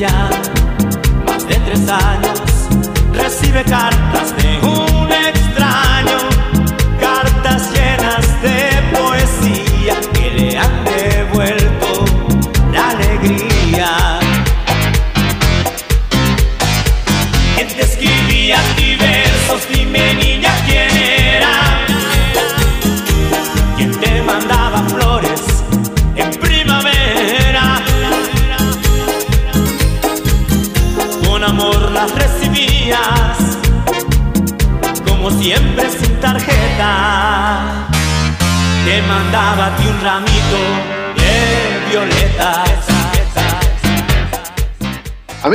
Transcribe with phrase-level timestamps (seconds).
[0.00, 0.25] Ya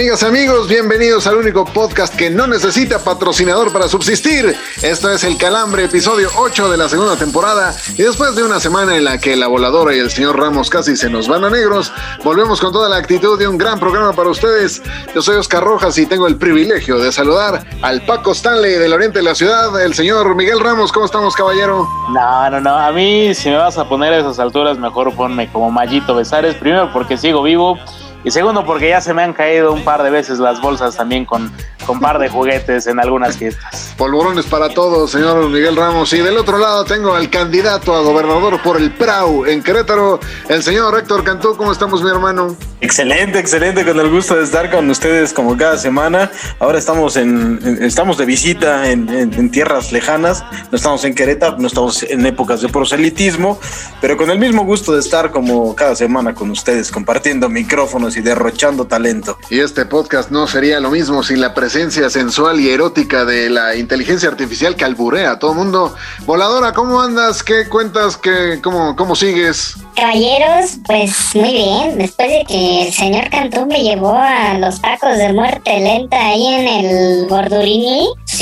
[0.02, 4.58] Amigas amigos, bienvenidos al único podcast que no necesita patrocinador para subsistir.
[4.82, 7.76] Esto es El Calambre, episodio 8 de la segunda temporada.
[7.96, 10.98] Y después de una semana en la que la voladora y el señor Ramos casi
[10.98, 11.94] se nos van a negros,
[12.24, 14.82] volvemos con toda la actitud de un gran programa para ustedes.
[15.14, 19.20] Yo soy Oscar Rojas y tengo el privilegio de saludar al Paco Stanley del oriente
[19.20, 20.92] de la ciudad, el señor Miguel Ramos.
[20.92, 21.88] ¿Cómo estamos, caballero?
[22.12, 22.76] No, no, no.
[22.76, 26.56] A mí, si me vas a poner a esas alturas, mejor ponme como Mallito Besares.
[26.56, 27.78] Primero, porque sigo vivo.
[28.24, 31.26] Y segundo, porque ya se me han caído un par de veces las bolsas también
[31.26, 31.52] con,
[31.86, 33.94] con par de juguetes en algunas fiestas.
[33.98, 36.12] Polvorones para todos, señor Miguel Ramos.
[36.14, 40.64] Y del otro lado tengo al candidato a gobernador por el PRAU en Querétaro, el
[40.64, 41.56] señor Héctor Cantú.
[41.56, 42.56] ¿Cómo estamos, mi hermano?
[42.82, 46.31] Excelente, excelente, con el gusto de estar con ustedes como cada semana.
[46.59, 51.13] Ahora estamos en, en- estamos de visita en, en- en tierras lejanas, no estamos en
[51.13, 53.59] Querétaro, no estamos en épocas de proselitismo,
[54.02, 58.22] pero con el mismo gusto de estar como cada semana con ustedes, compartiendo micrófonos y
[58.22, 59.38] derrochando talento.
[59.50, 63.76] Y este podcast no sería lo mismo sin la presencia sensual y erótica de la
[63.76, 65.96] inteligencia artificial que alburea a todo mundo.
[66.26, 67.44] Voladora, ¿cómo andas?
[67.44, 68.18] ¿Qué cuentas?
[68.18, 69.76] ¿Qué, cómo, ¿Cómo sigues?
[69.96, 71.98] Caballeros, pues muy bien.
[71.98, 76.46] Después de que el señor Cantú me llevó a los tacos de muerte lenta ahí
[76.46, 77.28] en el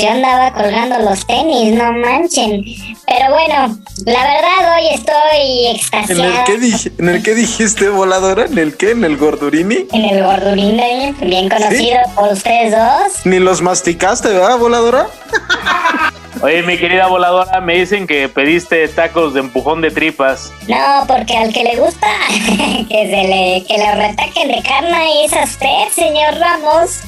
[0.00, 2.64] Yo andaba colgando los tenis, no manchen.
[3.06, 6.44] Pero bueno, la verdad hoy estoy ¿En el extasiada.
[6.44, 8.46] qué, dij- en el qué dijiste, voladora?
[8.46, 8.92] ¿En el qué?
[8.92, 9.86] ¿En el gordurini?
[9.92, 13.24] En el Gordurini, bien conocido por ustedes dos.
[13.26, 15.06] Ni los masticaste, ¿verdad, voladora?
[16.42, 20.52] Oye, mi querida voladora, me dicen que pediste tacos de empujón de tripas.
[20.68, 25.32] No, porque al que le gusta que se le, que le retaquen de carne es
[25.34, 27.00] a usted, señor Ramos.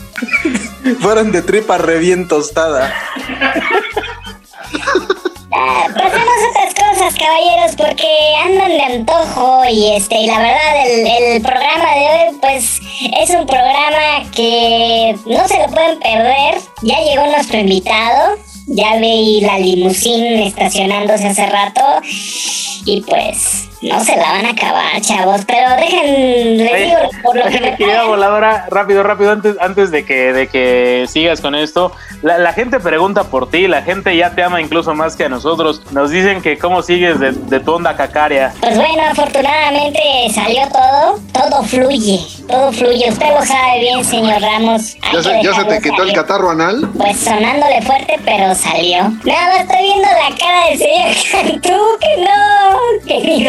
[1.01, 2.93] Fueron de tripa re bien tostada.
[5.55, 8.09] Ah, pasemos a otras cosas, caballeros, porque
[8.43, 12.81] andan de antojo y este, y la verdad el, el programa de hoy, pues,
[13.21, 16.55] es un programa que no se lo pueden perder.
[16.81, 21.83] Ya llegó nuestro invitado, ya veí la limusín estacionándose hace rato
[22.85, 25.43] y pues no se la van a acabar, chavos.
[25.47, 29.91] Pero dejen, les Oye, digo por lo que oye, querida voladora, rápido, rápido, antes, antes
[29.91, 34.17] de que, de que sigas con esto, la, la gente pregunta por ti, la gente
[34.17, 35.83] ya te ama incluso más que a nosotros.
[35.93, 38.53] Nos dicen que cómo sigues de, de tu onda cacaria.
[38.61, 40.01] Pues bueno, afortunadamente
[40.33, 43.09] salió todo, todo fluye, todo fluye.
[43.09, 44.97] Usted lo sabe bien, señor Ramos.
[45.13, 46.89] ¿Ya se, ya se dejarlo te quitó el catarro anal?
[46.97, 49.03] Pues sonándole fuerte, pero salió.
[49.25, 53.45] Nada más estoy viendo la cara del señor Cantú, que no, que ni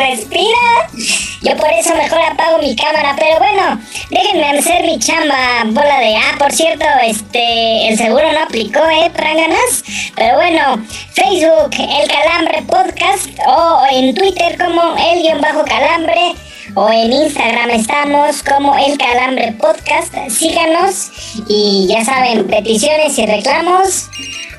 [1.41, 6.15] Yo por eso mejor apago mi cámara, pero bueno, déjenme hacer mi chamba, bola de...
[6.15, 9.83] Ah, por cierto, este, el seguro no aplicó, ¿eh, ganas
[10.15, 16.35] Pero bueno, Facebook, El Calambre Podcast, o en Twitter como El guion bajo Calambre,
[16.75, 20.13] o en Instagram estamos como El Calambre Podcast.
[20.29, 21.11] Síganos
[21.49, 24.09] y ya saben, peticiones y reclamos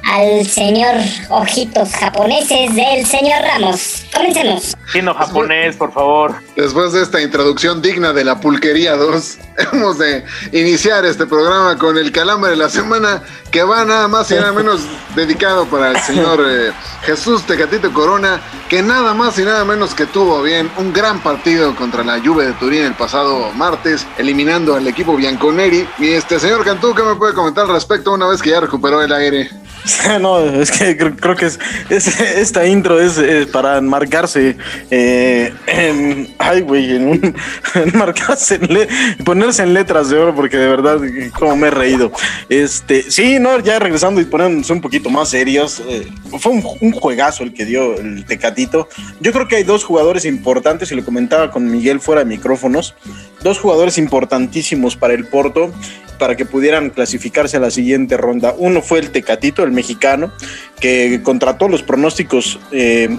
[0.07, 0.95] al señor
[1.29, 4.05] Ojitos Japoneses del señor Ramos.
[4.15, 4.77] Comencemos.
[4.93, 6.35] Chino japonés, por favor.
[6.57, 9.39] Después de esta introducción digna de la Pulquería 2,
[9.73, 14.31] hemos de iniciar este programa con el calambre de la semana que va nada más
[14.31, 14.83] y nada menos
[15.15, 16.73] dedicado para el señor eh,
[17.03, 21.75] Jesús Tecatito Corona, que nada más y nada menos que tuvo bien un gran partido
[21.77, 25.89] contra la Juve de Turín el pasado martes, eliminando al equipo Bianconeri.
[25.99, 29.03] Y este señor Cantú, ¿qué me puede comentar al respecto una vez que ya recuperó
[29.03, 29.51] el aire?
[30.21, 31.59] no, es que creo, que es,
[31.91, 34.57] esta intro es, para enmarcarse
[34.91, 37.37] eh, en, ay, güey, en, un,
[37.75, 38.55] enmarcarse,
[39.19, 40.99] en ponerse en letras de oro, porque de verdad,
[41.39, 42.13] como me he reído.
[42.49, 46.07] Este, sí, no, ya regresando y poniéndose un poquito más serios, eh,
[46.39, 48.89] fue un, un, juegazo el que dio el Tecatito.
[49.21, 52.95] Yo creo que hay dos jugadores importantes, y lo comentaba con Miguel fuera de micrófonos,
[53.45, 55.71] dos jugadores importantísimos para el Porto
[56.19, 58.55] para que pudieran clasificarse a la siguiente ronda.
[58.57, 60.33] Uno fue el Tecatito, el mexicano,
[60.81, 63.17] que contrató los pronósticos, eh,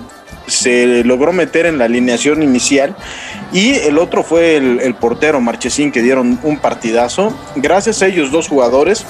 [0.47, 2.95] se logró meter en la alineación inicial.
[3.53, 7.37] Y el otro fue el, el portero Marchesín, que dieron un partidazo.
[7.55, 9.05] Gracias a ellos dos jugadores,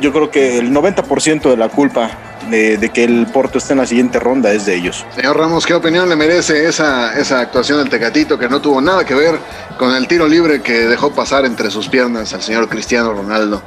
[0.00, 3.86] yo creo que el 90% de la culpa de, que el Porto esté en la
[3.86, 5.04] siguiente ronda es de ellos.
[5.14, 9.04] Señor Ramos, ¿qué opinión le merece esa, esa actuación del Tecatito que no tuvo nada
[9.04, 9.38] que ver
[9.78, 13.62] con el tiro libre que dejó pasar entre sus piernas al señor Cristiano Ronaldo?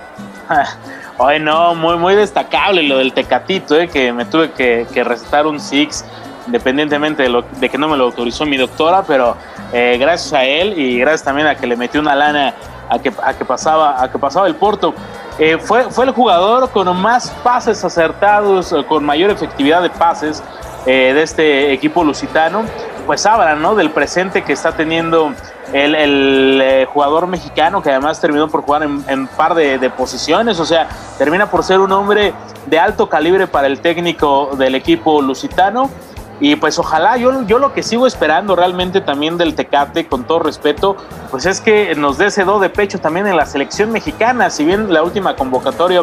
[1.20, 5.60] Ay, no, muy, muy destacable lo del Tecatito, eh, que me tuve que, recetar un
[5.60, 6.06] Six,
[6.46, 9.36] independientemente de, lo, de que no me lo autorizó mi doctora, pero
[9.74, 12.54] eh, gracias a él y gracias también a que le metió una lana
[12.90, 14.94] a que, a que, pasaba, a que pasaba el Porto.
[15.40, 20.42] Eh, fue, fue el jugador con más pases acertados, eh, con mayor efectividad de pases
[20.86, 22.64] eh, de este equipo lusitano.
[23.06, 23.76] Pues hablan ¿no?
[23.76, 25.32] del presente que está teniendo
[25.72, 30.90] el, el jugador mexicano, que además terminó por jugar en, par de, posiciones, o sea,
[31.18, 32.34] termina por ser un hombre
[32.66, 35.90] de alto calibre para el técnico del equipo lusitano
[36.40, 40.40] y pues ojalá, yo, yo lo que sigo esperando realmente también del Tecate, con todo
[40.40, 40.96] respeto,
[41.32, 44.50] pues es que nos dé ese do de pecho también en la selección mexicana.
[44.50, 46.02] Si bien la última convocatoria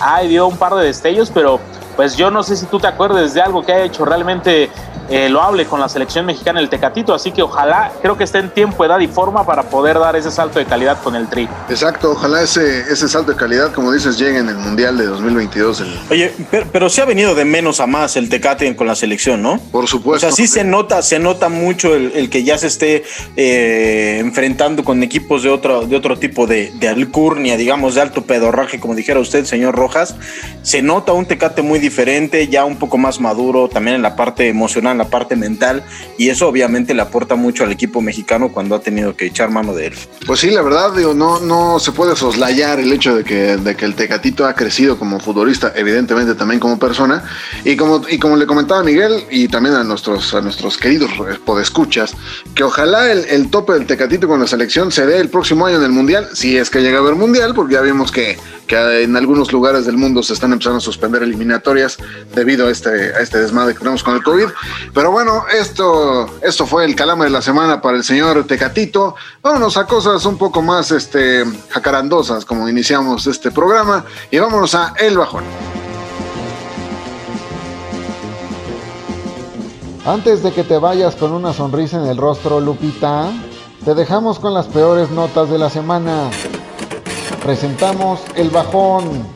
[0.00, 1.60] ay, dio un par de destellos, pero
[1.96, 4.70] pues yo no sé si tú te acuerdes de algo que haya hecho realmente
[5.10, 8.38] eh, lo hable con la selección mexicana el Tecatito, así que ojalá, creo que esté
[8.38, 11.46] en tiempo, edad y forma para poder dar ese salto de calidad con el Tri.
[11.68, 15.84] Exacto, ojalá ese, ese salto de calidad, como dices, llegue en el Mundial de 2022.
[16.10, 19.42] Oye, pero, pero se ha venido de menos a más el Tecate con la selección,
[19.42, 19.58] ¿no?
[19.70, 20.26] Por supuesto.
[20.26, 23.04] O sea, sí se nota, se nota mucho el, que ya se esté
[23.36, 28.22] eh, enfrentando con equipos de otro, de otro tipo de, de alcurnia, digamos, de alto
[28.24, 30.16] pedorraje, como dijera usted, señor Rojas.
[30.62, 34.48] Se nota un Tecate muy diferente, ya un poco más maduro, también en la parte
[34.48, 35.84] emocional la parte mental,
[36.18, 39.74] y eso obviamente le aporta mucho al equipo mexicano cuando ha tenido que echar mano
[39.74, 39.94] de él.
[40.26, 43.84] Pues sí, la verdad, no, no se puede soslayar el hecho de que, de que
[43.84, 47.24] el Tecatito ha crecido como futbolista, evidentemente también como persona,
[47.64, 51.10] y como, y como le comentaba Miguel, y también a nuestros, a nuestros queridos
[51.44, 52.14] podescuchas,
[52.54, 55.76] que ojalá el, el tope del Tecatito con la selección se dé el próximo año
[55.76, 59.02] en el Mundial, si es que llega a haber Mundial, porque ya vimos que, que
[59.02, 61.98] en algunos lugares del mundo se están empezando a suspender eliminatorias
[62.34, 64.46] debido a este, a este desmadre que tenemos con el COVID.
[64.92, 69.16] Pero bueno, esto, esto fue el calambre de la semana para el señor Tecatito.
[69.42, 74.94] Vámonos a cosas un poco más este, jacarandosas, como iniciamos este programa, y vámonos a
[74.98, 75.44] El Bajón.
[80.06, 83.30] Antes de que te vayas con una sonrisa en el rostro, Lupita,
[83.86, 86.30] te dejamos con las peores notas de la semana.
[87.44, 89.28] Presentamos El Bajón.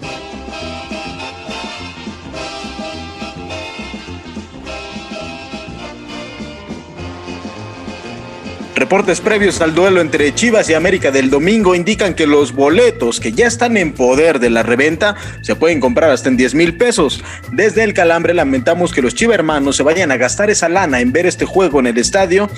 [8.74, 13.32] Reportes previos al duelo entre Chivas y América del domingo indican que los boletos que
[13.32, 17.22] ya están en poder de la reventa se pueden comprar hasta en 10 mil pesos.
[17.52, 21.12] Desde el calambre lamentamos que los Chiva hermanos se vayan a gastar esa lana en
[21.12, 22.48] ver este juego en el estadio,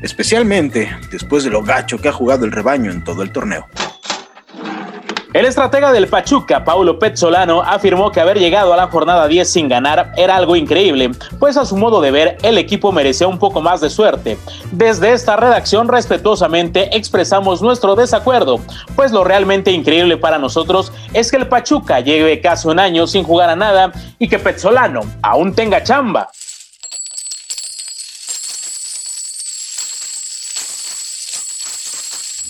[0.00, 3.68] especialmente después de lo gacho que ha jugado el rebaño en todo el torneo.
[5.34, 9.68] El estratega del Pachuca, Paulo Petzolano, afirmó que haber llegado a la jornada 10 sin
[9.68, 11.10] ganar era algo increíble,
[11.40, 14.38] pues a su modo de ver el equipo merecía un poco más de suerte.
[14.70, 18.60] Desde esta redacción respetuosamente expresamos nuestro desacuerdo,
[18.94, 23.24] pues lo realmente increíble para nosotros es que el Pachuca lleve casi un año sin
[23.24, 26.28] jugar a nada y que Petzolano aún tenga chamba.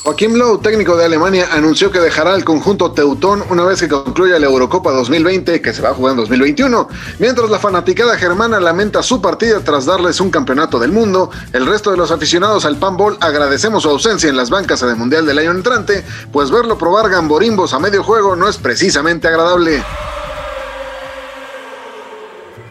[0.04, 4.38] Joaquín Lowe, técnico de Alemania, anunció que dejará el conjunto teutón una vez que concluya
[4.38, 6.88] la Eurocopa 2020, que se va a jugar en 2021.
[7.20, 11.90] Mientras la fanaticada germana lamenta su partida tras darles un campeonato del mundo, el resto
[11.90, 15.52] de los aficionados al panball agradecemos su ausencia en las bancas del Mundial del año
[15.52, 19.82] entrante, pues verlo probar gamborimbos a medio juego no es precisamente agradable.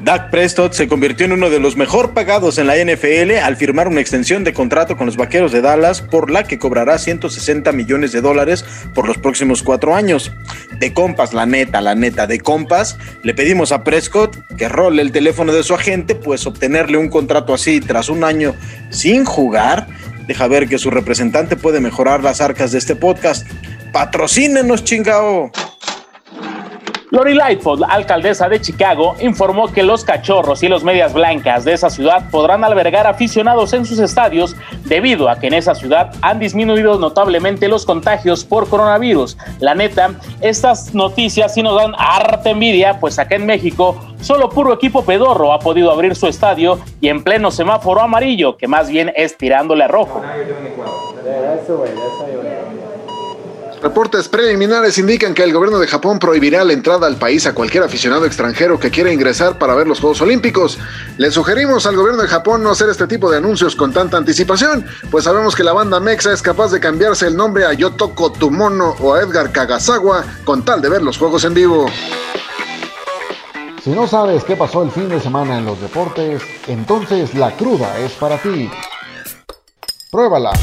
[0.03, 3.87] Dak Prescott se convirtió en uno de los mejor pagados en la NFL al firmar
[3.87, 8.11] una extensión de contrato con los Vaqueros de Dallas por la que cobrará 160 millones
[8.11, 10.33] de dólares por los próximos cuatro años.
[10.77, 15.13] De compas, la neta, la neta, de compas, le pedimos a Prescott que role el
[15.13, 18.55] teléfono de su agente, pues obtenerle un contrato así tras un año
[18.89, 19.87] sin jugar,
[20.27, 23.47] deja ver que su representante puede mejorar las arcas de este podcast.
[23.93, 25.49] Patrocínenos, chingao.
[27.13, 31.73] Lori Lightfoot, la alcaldesa de Chicago, informó que los cachorros y los medias blancas de
[31.73, 34.55] esa ciudad podrán albergar aficionados en sus estadios
[34.85, 39.37] debido a que en esa ciudad han disminuido notablemente los contagios por coronavirus.
[39.59, 44.73] La neta, estas noticias sí nos dan harta envidia, pues acá en México solo puro
[44.73, 49.13] equipo pedorro ha podido abrir su estadio y en pleno semáforo amarillo, que más bien
[49.15, 50.19] es tirándole a rojo.
[53.83, 57.83] Reportes preliminares indican que el gobierno de Japón prohibirá la entrada al país a cualquier
[57.83, 60.79] aficionado extranjero que quiera ingresar para ver los Juegos Olímpicos.
[61.17, 64.85] Le sugerimos al gobierno de Japón no hacer este tipo de anuncios con tanta anticipación,
[65.11, 68.95] pues sabemos que la banda Mexa es capaz de cambiarse el nombre a Yotoko Tumono
[69.01, 71.87] o a Edgar Kagasawa con tal de ver los Juegos en vivo.
[73.83, 77.99] Si no sabes qué pasó el fin de semana en los deportes, entonces la cruda
[77.99, 78.71] es para ti.
[80.09, 80.53] Pruébala.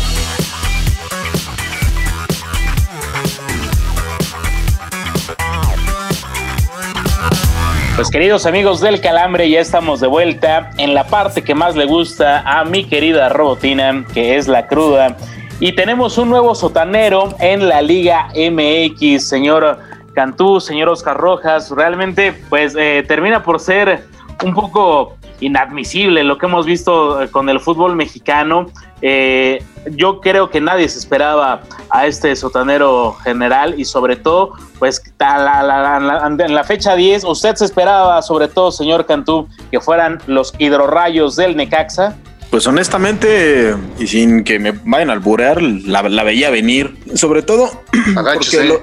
[8.01, 11.85] Pues queridos amigos del Calambre, ya estamos de vuelta en la parte que más le
[11.85, 15.19] gusta a mi querida Robotina, que es la cruda.
[15.61, 19.81] Y tenemos un nuevo sotanero en la Liga MX, señor
[20.15, 21.71] Cantú, señor Oscar Rojas.
[21.71, 24.07] Realmente, pues eh, termina por ser
[24.43, 28.67] un poco inadmisible lo que hemos visto eh, con el fútbol mexicano.
[29.03, 35.03] Eh, yo creo que nadie se esperaba a este sotanero general y sobre todo, pues
[35.19, 41.37] en la fecha 10, usted se esperaba sobre todo, señor Cantú, que fueran los hidrorrayos
[41.37, 42.17] del Necaxa.
[42.51, 46.97] Pues honestamente, y sin que me vayan a alburear, la, veía venir.
[47.15, 47.71] Sobre todo,
[48.35, 48.81] porque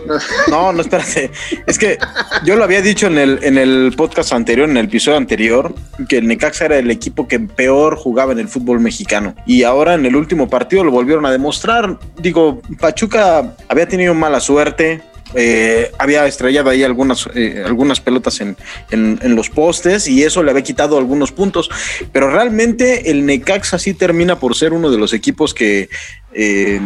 [0.50, 1.31] no, no, espérate.
[1.65, 1.97] Es que
[2.45, 5.75] yo lo había dicho en el, en el podcast anterior, en el episodio anterior,
[6.07, 9.36] que el Necaxa era el equipo que peor jugaba en el fútbol mexicano.
[9.45, 12.00] Y ahora en el último partido lo volvieron a demostrar.
[12.17, 15.01] Digo, Pachuca había tenido mala suerte
[15.34, 18.57] eh, había estrellado ahí algunas, eh, algunas pelotas en,
[18.89, 21.69] en, los postes y eso le había quitado algunos puntos.
[22.12, 25.89] Pero realmente el Necaxa sí termina por ser uno de los equipos que
[26.34, 26.79] eh,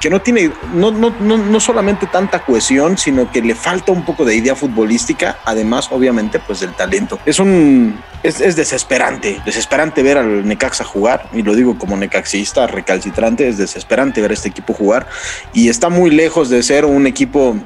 [0.00, 4.04] que no tiene, no, no, no, no, solamente tanta cohesión, sino que le falta un
[4.04, 7.18] poco de idea futbolística, además, obviamente, pues del talento.
[7.24, 12.66] Es un, es, es desesperante, desesperante ver al Necaxa jugar, y lo digo como necaxista,
[12.66, 15.06] recalcitrante, es desesperante ver este equipo jugar,
[15.52, 17.56] y está muy lejos de ser un equipo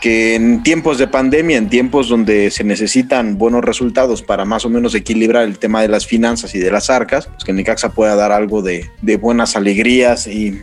[0.00, 4.70] que en tiempos de pandemia, en tiempos donde se necesitan buenos resultados para más o
[4.70, 8.14] menos equilibrar el tema de las finanzas y de las arcas, pues que Necaxa pueda
[8.14, 8.88] dar algo de,
[9.20, 10.62] buenas alegrías y,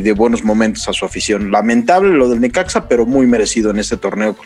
[0.00, 1.50] de buenos momentos a su afición.
[1.50, 4.36] Lamentable lo del Necaxa, pero muy merecido en este torneo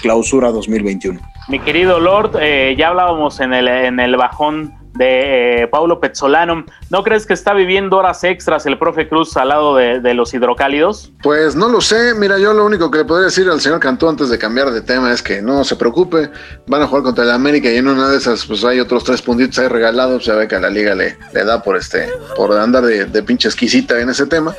[0.00, 1.20] clausura 2021.
[1.48, 3.68] Mi querido Lord, eh, ya hablábamos en el
[4.16, 6.64] bajón de eh, Paulo Pezzolano.
[6.90, 11.10] ¿No crees que está viviendo horas extras el profe Cruz al lado de, los hidrocálidos?
[11.22, 12.14] Pues no lo sé.
[12.14, 14.82] Mira, yo lo único que le podría decir al señor Cantú antes de cambiar de
[14.82, 16.30] tema es que no se preocupe.
[16.66, 19.22] Van a jugar contra el América y en una de esas, pues hay otros tres
[19.22, 20.24] puntitos ahí regalados.
[20.24, 23.48] Se ve que a la liga le, da por este, por andar de, de, pinche
[23.48, 24.54] exquisita en ese tema.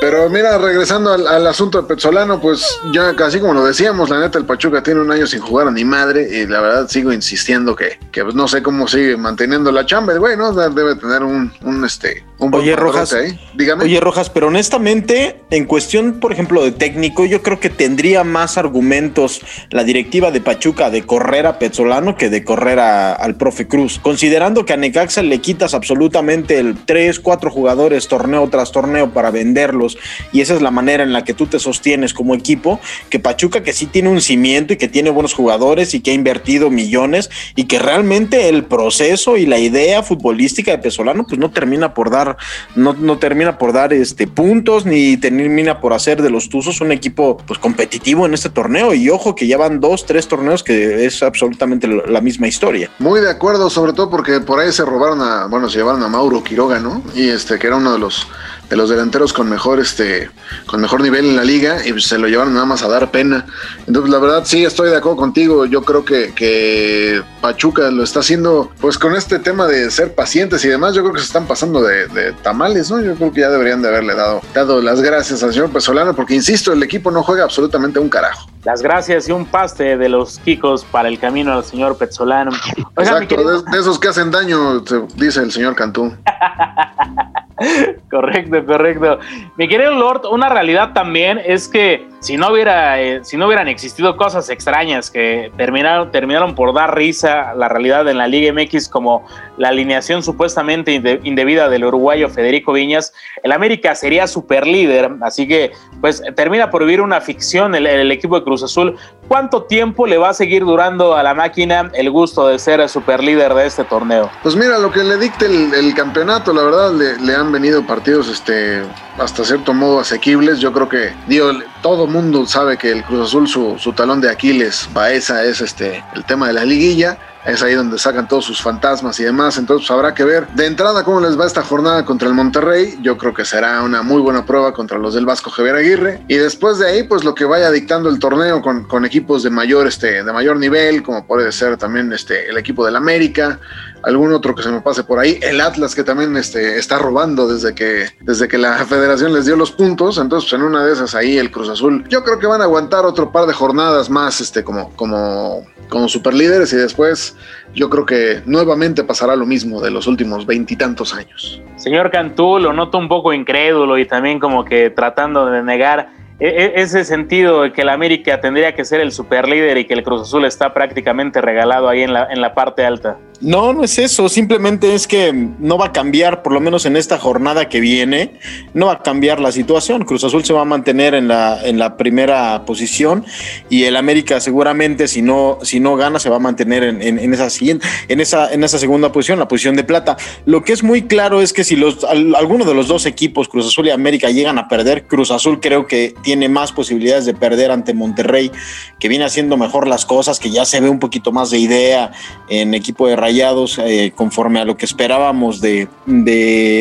[0.00, 4.38] Pero mira, regresando al, asunto de Pezzolano, pues ya casi como lo decíamos, la neta,
[4.38, 7.76] el Pachuca tiene un año sin jugar a ni madre y la verdad sigo insistiendo
[7.76, 10.52] que, que pues, no sé cómo sigue manteniendo la chamba güey, ¿no?
[10.52, 13.14] Debe tener un, un este, un Oye, Rojas,
[13.54, 13.84] Dígame.
[13.84, 18.58] Oye, Rojas, pero honestamente, en cuestión, por ejemplo, de técnico, yo creo que tendría más
[18.58, 19.40] argumentos
[19.70, 23.98] la directiva de Pachuca de correr a Pezzolano que de correr al profe Cruz.
[23.98, 29.30] Considerando que a Necaxa le quitas absolutamente el 3, 4 jugadores torneo tras torneo para
[29.30, 29.96] venderlos
[30.32, 33.62] y esa es la manera en la que tú te sostienes como equipo, que Pachuca
[33.62, 37.30] que sí tiene un cimiento y que tiene buenos jugadores y que ha invertido millones
[37.54, 42.10] y que realmente el proceso y la idea futbolística de Pesolano pues no termina por
[42.10, 42.25] dar,
[42.74, 46.92] no, no termina por dar este puntos ni termina por hacer de los Tuzos un
[46.92, 51.04] equipo pues competitivo en este torneo y ojo que ya van dos, tres torneos que
[51.04, 52.90] es absolutamente la misma historia.
[52.98, 56.08] Muy de acuerdo, sobre todo porque por ahí se robaron a, bueno, se llevaron a
[56.08, 57.02] Mauro Quiroga, ¿no?
[57.14, 58.26] Y este que era uno de los
[58.68, 60.30] de los delanteros con mejor este
[60.66, 63.46] con mejor nivel en la liga y se lo llevaron nada más a dar pena.
[63.86, 65.66] Entonces, la verdad sí estoy de acuerdo contigo.
[65.66, 70.64] Yo creo que, que Pachuca lo está haciendo pues con este tema de ser pacientes
[70.64, 70.94] y demás.
[70.94, 73.00] Yo creo que se están pasando de, tamales, ¿no?
[73.00, 76.34] Yo creo que ya deberían de haberle dado, dado las gracias al señor Pesolano porque
[76.34, 78.48] insisto, el equipo no juega absolutamente un carajo.
[78.64, 82.50] Las gracias y un paste de los Kikos para el camino al señor Petzolano.
[82.96, 84.80] Exacto, de, esos que hacen daño,
[85.14, 86.12] dice el señor Cantú.
[88.10, 89.18] Correcto, correcto.
[89.56, 93.68] Mi querido Lord, una realidad también es que si no hubiera, eh, si no hubieran
[93.68, 98.88] existido cosas extrañas que terminaron, terminaron por dar risa la realidad en la Liga MX,
[98.88, 105.48] como la alineación supuestamente indebida del uruguayo Federico Viñas, el América sería super líder, así
[105.48, 108.96] que pues termina por vivir una ficción el, el equipo de Cruz Azul.
[109.28, 113.22] ¿Cuánto tiempo le va a seguir durando a la máquina el gusto de ser super
[113.22, 114.30] líder de este torneo?
[114.42, 118.28] Pues mira, lo que le dicte el, campeonato, la verdad, le, le han venido partidos
[118.28, 118.82] este,
[119.18, 120.58] hasta cierto modo asequibles.
[120.58, 121.50] Yo creo que, digo,
[121.82, 126.04] todo mundo sabe que el Cruz Azul, su, su talón de Aquiles, Baeza, es este,
[126.14, 129.56] el tema de la liguilla es ahí donde sacan todos sus fantasmas y demás.
[129.56, 132.98] Entonces pues, habrá que ver de entrada cómo les va esta jornada contra el Monterrey.
[133.00, 136.22] Yo creo que será una muy buena prueba contra los del Vasco Javier Aguirre.
[136.26, 139.50] Y después de ahí, pues lo que vaya dictando el torneo con, con equipos de
[139.50, 143.60] mayor, este, de mayor nivel, como puede ser también este, el equipo del América,
[144.06, 147.48] algún otro que se me pase por ahí, el Atlas que también este, está robando
[147.48, 151.14] desde que, desde que la federación les dio los puntos, entonces en una de esas
[151.14, 154.40] ahí el Cruz Azul, yo creo que van a aguantar otro par de jornadas más
[154.40, 157.36] este, como, como, como superlíderes y después
[157.74, 161.60] yo creo que nuevamente pasará lo mismo de los últimos veintitantos años.
[161.74, 166.48] Señor Cantú, lo noto un poco incrédulo y también como que tratando de negar e,
[166.48, 170.02] e, ese sentido de que el América tendría que ser el superlíder y que el
[170.02, 173.18] Cruz Azul está prácticamente regalado ahí en la, en la parte alta.
[173.40, 176.96] No, no es eso, simplemente es que no va a cambiar, por lo menos en
[176.96, 178.40] esta jornada que viene,
[178.72, 180.04] no va a cambiar la situación.
[180.04, 183.24] Cruz Azul se va a mantener en la, en la primera posición
[183.68, 187.34] y el América seguramente si no, si no gana se va a mantener en, en,
[187.34, 190.16] esa siguiente, en esa, en esa segunda posición, la posición de plata.
[190.46, 193.66] Lo que es muy claro es que si los, alguno de los dos equipos, Cruz
[193.66, 197.70] Azul y América, llegan a perder, Cruz Azul creo que tiene más posibilidades de perder
[197.70, 198.50] ante Monterrey,
[198.98, 202.12] que viene haciendo mejor las cosas, que ya se ve un poquito más de idea
[202.48, 205.88] en equipo de eh, conforme a lo que esperábamos de,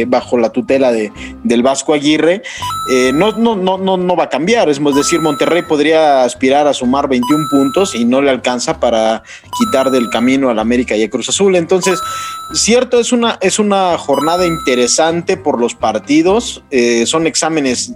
[0.08, 1.12] bajo la tutela de,
[1.44, 2.42] del Vasco Aguirre,
[2.92, 4.70] eh, no, no, no, no, no va a cambiar.
[4.70, 9.24] Es decir, Monterrey podría aspirar a sumar 21 puntos y no le alcanza para
[9.58, 11.56] quitar del camino al América y a Cruz Azul.
[11.56, 12.00] Entonces,
[12.54, 16.64] cierto, es una, es una jornada interesante por los partidos.
[16.72, 17.94] Eh, son exámenes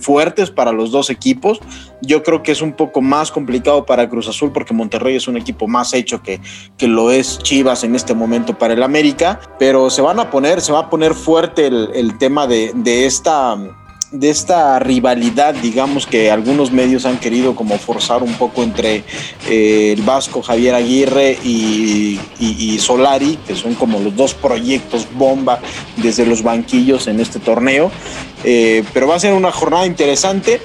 [0.00, 1.60] fuertes para los dos equipos.
[2.02, 5.36] Yo creo que es un poco más complicado para Cruz Azul porque Monterrey es un
[5.36, 6.40] equipo más hecho que,
[6.76, 10.60] que lo es Chivas en este momento para el América, pero se van a poner,
[10.60, 13.56] se va a poner fuerte el, el tema de, de esta
[14.12, 19.04] de esta rivalidad, digamos que algunos medios han querido como forzar un poco entre
[19.48, 25.06] eh, el Vasco Javier Aguirre y, y, y, Solari, que son como los dos proyectos
[25.14, 25.60] bomba
[25.96, 27.92] desde los banquillos en este torneo.
[28.42, 30.60] Eh, pero va a ser una jornada interesante.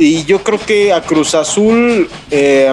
[0.00, 2.72] Y yo creo que a Cruz Azul eh,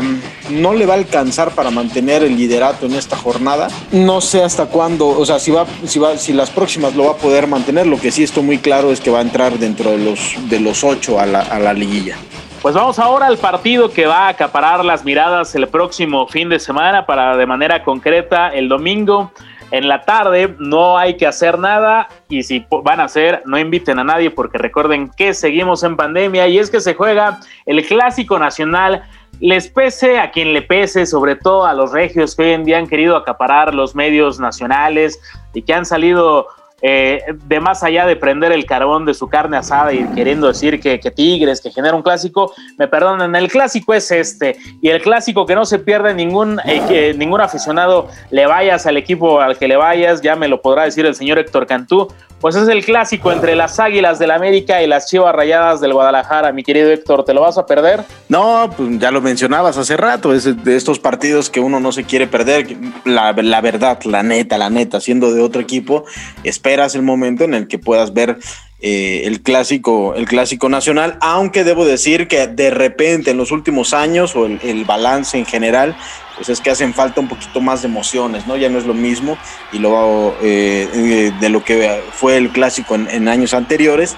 [0.49, 3.67] no le va a alcanzar para mantener el liderato en esta jornada.
[3.91, 7.11] No sé hasta cuándo, o sea, si, va, si, va, si las próximas lo va
[7.11, 7.85] a poder mantener.
[7.85, 10.61] Lo que sí estoy muy claro es que va a entrar dentro de los, de
[10.61, 12.15] los ocho a la, a la liguilla.
[12.61, 16.59] Pues vamos ahora al partido que va a acaparar las miradas el próximo fin de
[16.59, 19.33] semana para de manera concreta el domingo
[19.71, 23.99] en la tarde no hay que hacer nada y si van a hacer, no inviten
[23.99, 28.39] a nadie porque recuerden que seguimos en pandemia y es que se juega el clásico
[28.39, 29.03] nacional.
[29.39, 32.77] Les pese a quien le pese, sobre todo a los regios que hoy en día
[32.77, 35.19] han querido acaparar los medios nacionales
[35.53, 36.47] y que han salido
[36.81, 40.79] eh, de más allá de prender el carbón de su carne asada y queriendo decir
[40.79, 45.01] que, que, Tigres, que genera un clásico, me perdonen, el clásico es este, y el
[45.01, 49.57] clásico que no se pierde ningún, eh, que ningún aficionado le vayas al equipo al
[49.57, 52.07] que le vayas, ya me lo podrá decir el señor Héctor Cantú,
[52.39, 56.51] pues es el clásico entre las Águilas del América y las Chivas Rayadas del Guadalajara,
[56.51, 58.03] mi querido Héctor, ¿te lo vas a perder?
[58.29, 62.03] No, pues ya lo mencionabas hace rato, es de estos partidos que uno no se
[62.03, 66.03] quiere perder, la, verdad, la neta, la neta, siendo de otro equipo,
[66.43, 68.37] esperas el momento en el que puedas ver
[68.81, 73.93] eh, el clásico, el clásico nacional, aunque debo decir que de repente en los últimos
[73.93, 75.95] años o el, balance en general,
[76.35, 78.57] pues es que hacen falta un poquito más de emociones, ¿no?
[78.57, 79.37] Ya no es lo mismo
[79.71, 84.15] y lo eh, de lo que fue el clásico en, en, años anteriores.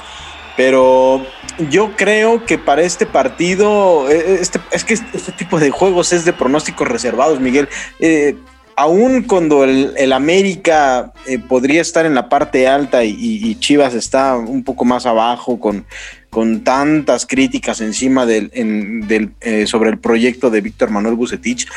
[0.58, 1.26] Pero
[1.70, 6.34] yo creo que para este partido, este, es que este tipo de juegos es de
[6.34, 7.68] pronósticos reservados, Miguel.
[8.00, 8.36] Eh,
[8.80, 14.38] aún cuando el, América eh, podría estar en la parte alta y, y, Chivas está
[14.38, 15.86] un poco más abajo con,
[16.30, 21.68] con tantas críticas encima del, en, del, eh, sobre el proyecto de Víctor Manuel Bucetich,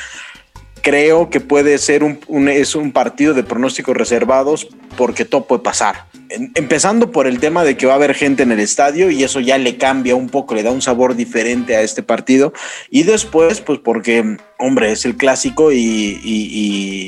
[0.82, 6.04] creo que puede ser un, es un partido de pronósticos reservados porque todo puede pasar.
[6.54, 9.40] Empezando por el tema de que va a haber gente en el estadio y eso
[9.40, 12.52] ya le cambia un poco, le da un sabor diferente a este partido.
[12.90, 16.48] Y después, pues porque, hombre, es el clásico y, y-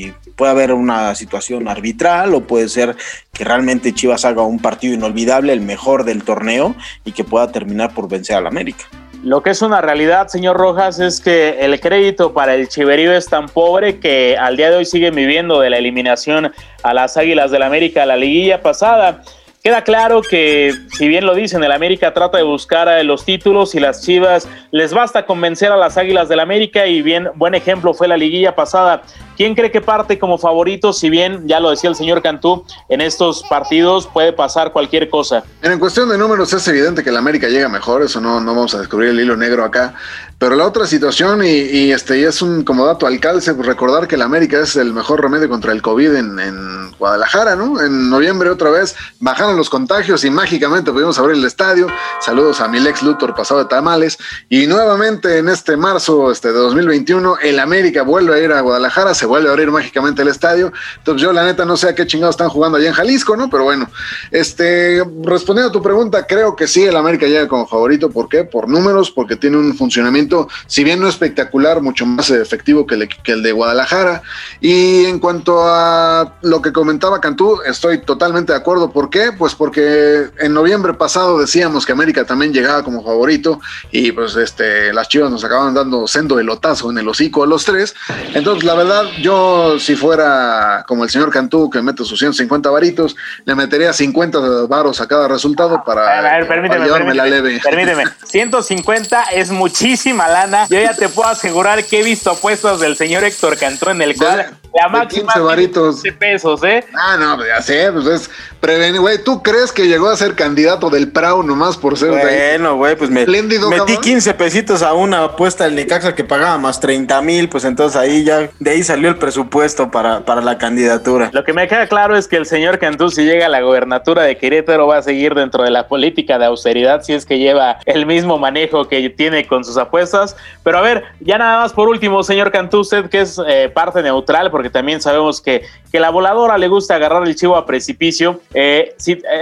[0.07, 2.97] y puede haber una situación arbitral o puede ser
[3.33, 7.95] que realmente Chivas haga un partido inolvidable, el mejor del torneo y que pueda terminar
[7.95, 8.85] por vencer al América.
[9.25, 13.25] Lo que es una realidad, señor Rojas, es que el crédito para el Chiverío es
[13.25, 17.51] tan pobre que al día de hoy siguen viviendo de la eliminación a las Águilas
[17.51, 19.23] del América a la liguilla pasada.
[19.63, 23.75] Queda claro que, si bien lo dicen, el América trata de buscar eh, los títulos
[23.75, 27.95] y las Chivas les basta convencer a las Águilas del América y bien, buen ejemplo
[27.95, 29.01] fue la liguilla pasada.
[29.37, 30.93] ¿Quién cree que parte como favorito?
[30.93, 35.45] Si bien, ya lo decía el señor Cantú, en estos partidos puede pasar cualquier cosa.
[35.63, 38.75] En cuestión de números es evidente que el América llega mejor, eso no, no vamos
[38.75, 39.95] a descubrir el hilo negro acá.
[40.39, 44.09] Pero la otra situación, y, este y es un como dato al calce, pues recordar
[44.09, 47.81] que el América es el mejor remedio contra el COVID en, Guadalajara, ¿no?
[47.81, 51.89] En noviembre otra vez bajaron los contagios y mágicamente pudimos abrir el estadio.
[52.21, 54.17] Saludos a mi Lex Luthor pasado de tamales.
[54.49, 59.13] Y nuevamente en este marzo este, de 2021, el América vuelve a ir a Guadalajara,
[59.27, 60.73] vuelve a abrir mágicamente el estadio.
[60.99, 63.51] Entonces yo la neta no sé a qué chingados están jugando allá en Jalisco, ¿no?
[63.51, 63.89] Pero bueno,
[64.31, 68.11] este, respondiendo a tu pregunta, creo que sí, el América llega como favorito.
[68.11, 68.45] ¿Por qué?
[68.45, 73.43] Por números, porque tiene un funcionamiento, si bien no espectacular, mucho más efectivo que el,
[73.43, 74.23] de Guadalajara.
[74.61, 78.91] Y en cuanto a lo que comentaba Cantú, estoy totalmente de acuerdo.
[78.91, 79.33] ¿Por qué?
[79.37, 83.61] Pues porque en noviembre pasado decíamos que América también llegaba como favorito
[83.91, 87.65] y pues este, las chivas nos acababan dando sendo elotazo en el hocico a los
[87.65, 87.95] tres.
[88.35, 93.17] Entonces, la verdad, yo si fuera como el señor Cantú que mete sus 150 varitos,
[93.45, 97.61] le metería 50 varos a cada resultado para, A ver, permíteme, para llevarme la leve.
[97.63, 98.05] permíteme.
[98.25, 100.67] 150 es muchísima lana.
[100.69, 104.17] Yo ya te puedo asegurar que he visto apuestas del señor Héctor Cantú en el
[104.17, 106.03] cual la máxima 15 varitos.
[106.03, 106.85] 15 pesos, ¿eh?
[106.95, 109.23] Ah, no, ya sé, pues es prevenir, güey.
[109.23, 112.11] ¿Tú crees que llegó a ser candidato del PRAU nomás por ser?
[112.11, 114.01] Bueno, güey, pues me, metí cabrón.
[114.01, 118.25] 15 pesitos a una apuesta del Necaxa que pagaba más 30 mil, pues entonces ahí
[118.25, 121.31] ya, de ahí salió el presupuesto para, para la candidatura.
[121.33, 124.23] Lo que me queda claro es que el señor Cantú, si llega a la gobernatura
[124.23, 127.79] de Querétaro, va a seguir dentro de la política de austeridad, si es que lleva
[127.87, 130.37] el mismo manejo que tiene con sus apuestas.
[130.63, 134.03] Pero a ver, ya nada más por último, señor Cantú, usted que es eh, parte
[134.03, 138.41] neutral, porque también sabemos que, que la voladora le gusta agarrar el chivo a precipicio.
[138.53, 138.95] Eh,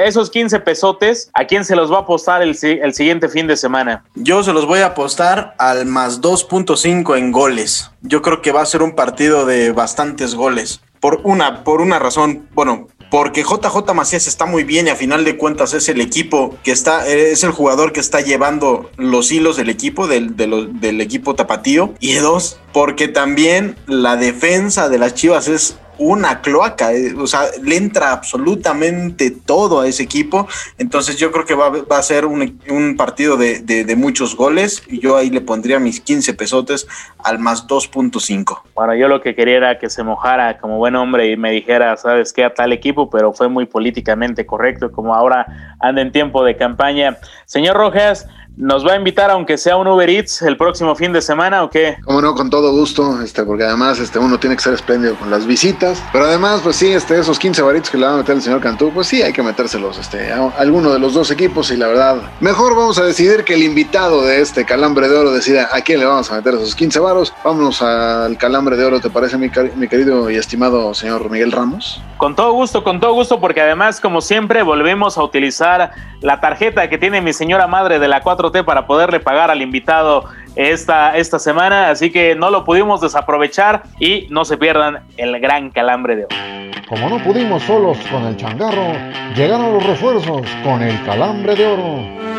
[0.04, 3.56] esos 15 pesotes, ¿a quién se los va a apostar el, el siguiente fin de
[3.56, 4.04] semana?
[4.14, 7.90] Yo se los voy a apostar al más 2.5 en goles.
[8.02, 10.80] Yo creo que va a ser un partido de bastantes goles.
[11.00, 15.22] Por una, por una razón, bueno, porque JJ Macías está muy bien y a final
[15.26, 19.58] de cuentas es el equipo que está, es el jugador que está llevando los hilos
[19.58, 21.92] del equipo, del, de lo- del equipo tapatío.
[22.00, 27.42] Y dos, porque también la defensa de las Chivas es una cloaca, eh, o sea,
[27.62, 30.46] le entra absolutamente todo a ese equipo,
[30.78, 34.82] entonces yo creo que va, a- ser un, un partido de, de- de muchos goles,
[34.88, 36.86] y yo ahí le pondría mis 15 pesotes
[37.22, 38.62] al más 2.5.
[38.74, 41.96] Bueno, yo lo que quería era que se mojara como buen hombre y me dijera,
[41.96, 42.44] ¿sabes qué?
[42.44, 47.18] A tal equipo, pero fue muy políticamente correcto, como ahora anda en tiempo de campaña.
[47.46, 51.22] Señor Rojas, ¿nos va a invitar aunque sea un Uber Eats el próximo fin de
[51.22, 51.96] semana o qué?
[52.04, 55.30] Como no, con todo gusto, este, porque además este, uno tiene que ser espléndido con
[55.30, 56.02] las visitas.
[56.12, 58.60] Pero además, pues sí, este, esos 15 varitos que le va a meter el señor
[58.60, 61.70] Cantú, pues sí, hay que metérselos este, a alguno de los dos equipos.
[61.70, 65.32] Y la verdad, mejor vamos a decidir que el invitado de este calambre de oro
[65.32, 67.32] decida a quién le vamos a meter esos 15 varos.
[67.44, 71.52] Vámonos al calambre de oro, ¿te parece, mi, cari- mi querido y estimado señor Miguel
[71.52, 72.00] Ramos?
[72.18, 76.88] Con todo gusto, con todo gusto, porque además, como siempre, volvemos a utilizar la tarjeta
[76.88, 80.24] que tiene mi señora madre de la 4T para poderle pagar al invitado
[80.56, 85.70] esta, esta semana, así que no lo pudimos desaprovechar y no se pierdan el gran
[85.70, 86.72] calambre de hoy.
[86.88, 88.92] Como no pudimos solos con el changarro,
[89.34, 92.31] llegaron los refuerzos con el calambre de oro.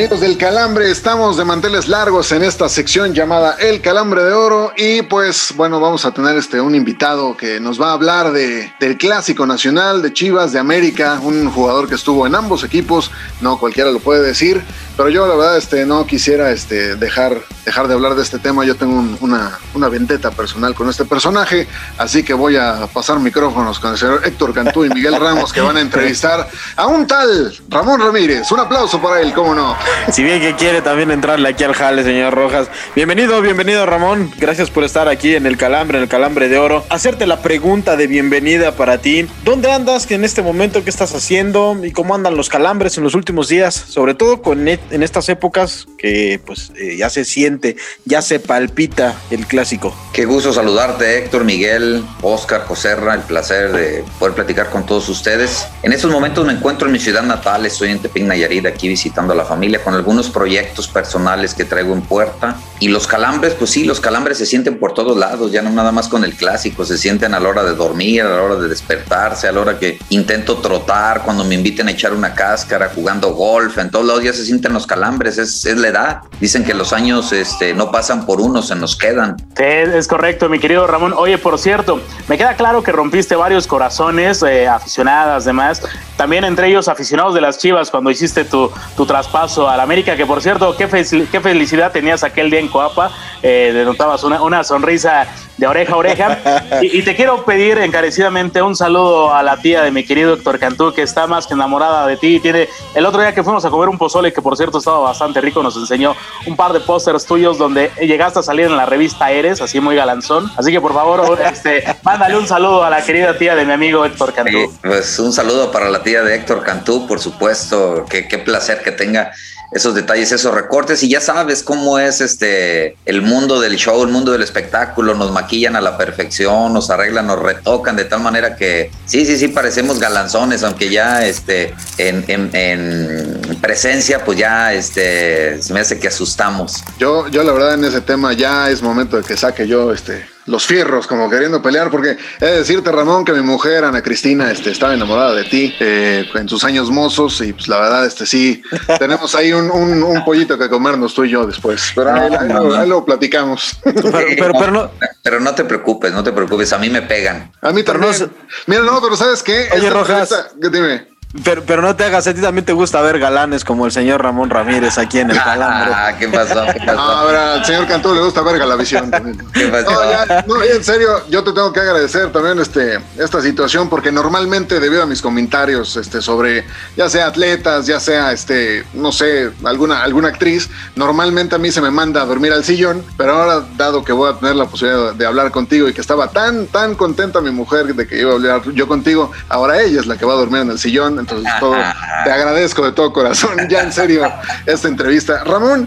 [0.00, 4.72] Amigos del Calambre, estamos de manteles largos en esta sección llamada El Calambre de Oro
[4.74, 8.72] y pues bueno, vamos a tener este un invitado que nos va a hablar de,
[8.80, 13.10] del clásico nacional de Chivas de América, un jugador que estuvo en ambos equipos,
[13.42, 14.64] no cualquiera lo puede decir,
[15.00, 18.66] Pero yo la verdad este, no quisiera este, dejar, dejar de hablar de este tema.
[18.66, 23.80] Yo tengo una, una vendetta personal con este personaje, así que voy a pasar micrófonos
[23.80, 27.50] con el señor Héctor Cantú y Miguel Ramos que van a entrevistar a un tal
[27.70, 28.52] Ramón Ramírez.
[28.52, 29.74] Un aplauso para él, cómo no.
[30.12, 32.68] Si bien que quiere también entrarle aquí al jale, señor Rojas.
[32.94, 34.30] Bienvenido, bienvenido Ramón.
[34.36, 36.84] Gracias por estar aquí en el Calambre, en el Calambre de Oro.
[36.90, 39.26] Hacerte la pregunta de bienvenida para ti.
[39.46, 40.84] ¿Dónde andas en este momento?
[40.84, 41.74] ¿Qué estás haciendo?
[41.82, 43.74] ¿Y cómo andan los calambres en los últimos días?
[43.74, 49.14] Sobre todo con en estas épocas que pues eh, ya se siente, ya se palpita
[49.30, 49.94] el clásico.
[50.12, 55.66] Qué gusto saludarte, Héctor, Miguel, Oscar, José, el placer de poder platicar con todos ustedes.
[55.82, 59.32] En estos momentos me encuentro en mi ciudad natal, estoy en Tepic Nayarit, aquí visitando
[59.32, 62.56] a la familia con algunos proyectos personales que traigo en puerta.
[62.80, 65.92] Y los calambres, pues sí, los calambres se sienten por todos lados, ya no nada
[65.92, 68.68] más con el clásico, se sienten a la hora de dormir, a la hora de
[68.68, 73.34] despertarse, a la hora que intento trotar, cuando me inviten a echar una cáscara, jugando
[73.34, 76.20] golf, en todos lados ya se sienten los calambres, es, es la edad.
[76.40, 79.36] Dicen que los años este, no pasan por uno, se nos quedan.
[79.56, 81.14] Sí, es correcto, mi querido Ramón.
[81.16, 85.82] Oye, por cierto, me queda claro que rompiste varios corazones, eh, aficionadas, demás.
[86.16, 90.26] También entre ellos aficionados de las Chivas cuando hiciste tu, tu traspaso al América, que
[90.26, 90.86] por cierto, qué,
[91.30, 93.10] qué felicidad tenías aquel día en Coapa.
[93.42, 95.26] Eh, denotabas una, una sonrisa
[95.60, 96.38] de oreja a oreja.
[96.82, 100.92] Y, te quiero pedir encarecidamente un saludo a la tía de mi querido Héctor Cantú,
[100.94, 102.40] que está más que enamorada de ti.
[102.40, 105.40] Tiene el otro día que fuimos a comer un pozole, que por cierto estaba bastante
[105.40, 109.30] rico, nos enseñó un par de pósters tuyos donde llegaste a salir en la revista
[109.30, 110.50] Eres, así muy galanzón.
[110.56, 114.04] Así que por favor, este, mándale un saludo a la querida tía de mi amigo
[114.04, 114.72] Héctor Cantú.
[114.80, 118.06] pues un saludo para la tía de Héctor Cantú, por supuesto.
[118.08, 119.32] Qué, qué placer que tenga
[119.72, 124.10] esos detalles, esos recortes y ya sabes cómo es este el mundo del show, el
[124.10, 128.56] mundo del espectáculo, nos maquillan a la perfección, nos arreglan, nos retocan de tal manera
[128.56, 134.72] que sí, sí, sí parecemos galanzones, aunque ya este en, en, en presencia pues ya
[134.72, 136.82] este se me hace que asustamos.
[136.98, 140.24] Yo yo la verdad en ese tema ya es momento de que saque yo este
[140.50, 144.50] los fierros, como queriendo pelear, porque he de decirte, Ramón, que mi mujer, Ana Cristina,
[144.50, 148.26] este, estaba enamorada de ti eh, en sus años mozos, y pues la verdad, este
[148.26, 148.62] sí,
[148.98, 151.92] tenemos ahí un, un, pollito que comernos tú y yo después.
[151.94, 153.76] Pero ahí, lo, platicamos.
[153.84, 154.90] Pero, pero, no,
[155.22, 157.52] pero, no, te preocupes, no te preocupes, a mí me pegan.
[157.62, 158.30] A mí también.
[158.66, 159.68] Mira, no, pero ¿sabes qué?
[159.72, 160.34] Oye, Rojas.
[160.56, 161.09] dime.
[161.44, 164.20] Pero, pero no te hagas, a ti también te gusta ver galanes como el señor
[164.20, 165.94] Ramón Ramírez aquí en el calambre.
[165.94, 166.64] Ah, ¿qué pasó?
[166.72, 166.96] ¿Qué pasó?
[166.96, 169.38] No, al señor Cantú le gusta ver Galavisión también.
[169.52, 169.92] ¿Qué pasó?
[169.92, 174.10] No, ya, no, en serio, yo te tengo que agradecer también este, esta situación, porque
[174.10, 176.64] normalmente, debido a mis comentarios este, sobre
[176.96, 181.80] ya sea atletas, ya sea, este, no sé, alguna, alguna actriz, normalmente a mí se
[181.80, 185.14] me manda a dormir al sillón, pero ahora, dado que voy a tener la posibilidad
[185.14, 188.34] de hablar contigo y que estaba tan, tan contenta mi mujer de que iba a
[188.34, 191.52] hablar yo contigo, ahora ella es la que va a dormir en el sillón entonces
[191.60, 191.76] todo,
[192.24, 194.30] te agradezco de todo corazón, ya en serio,
[194.66, 195.44] esta entrevista.
[195.44, 195.86] Ramón,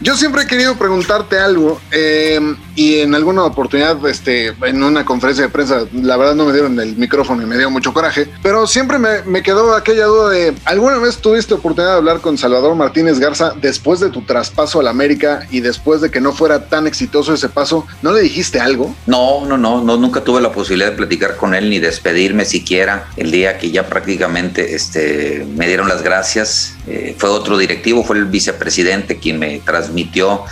[0.00, 2.40] yo siempre he querido preguntarte algo eh,
[2.76, 6.78] y en alguna oportunidad, este, en una conferencia de prensa, la verdad no me dieron
[6.78, 10.54] el micrófono y me dio mucho coraje, pero siempre me, me quedó aquella duda de,
[10.64, 14.86] ¿alguna vez tuviste oportunidad de hablar con Salvador Martínez Garza después de tu traspaso al
[14.86, 17.84] América y después de que no fuera tan exitoso ese paso?
[18.00, 18.94] ¿No le dijiste algo?
[19.06, 23.08] No, no, no, no nunca tuve la posibilidad de platicar con él ni despedirme siquiera
[23.16, 26.74] el día que ya prácticamente este, me dieron las gracias.
[26.86, 30.44] Eh, fue otro directivo, fue el vicepresidente quien me transmitió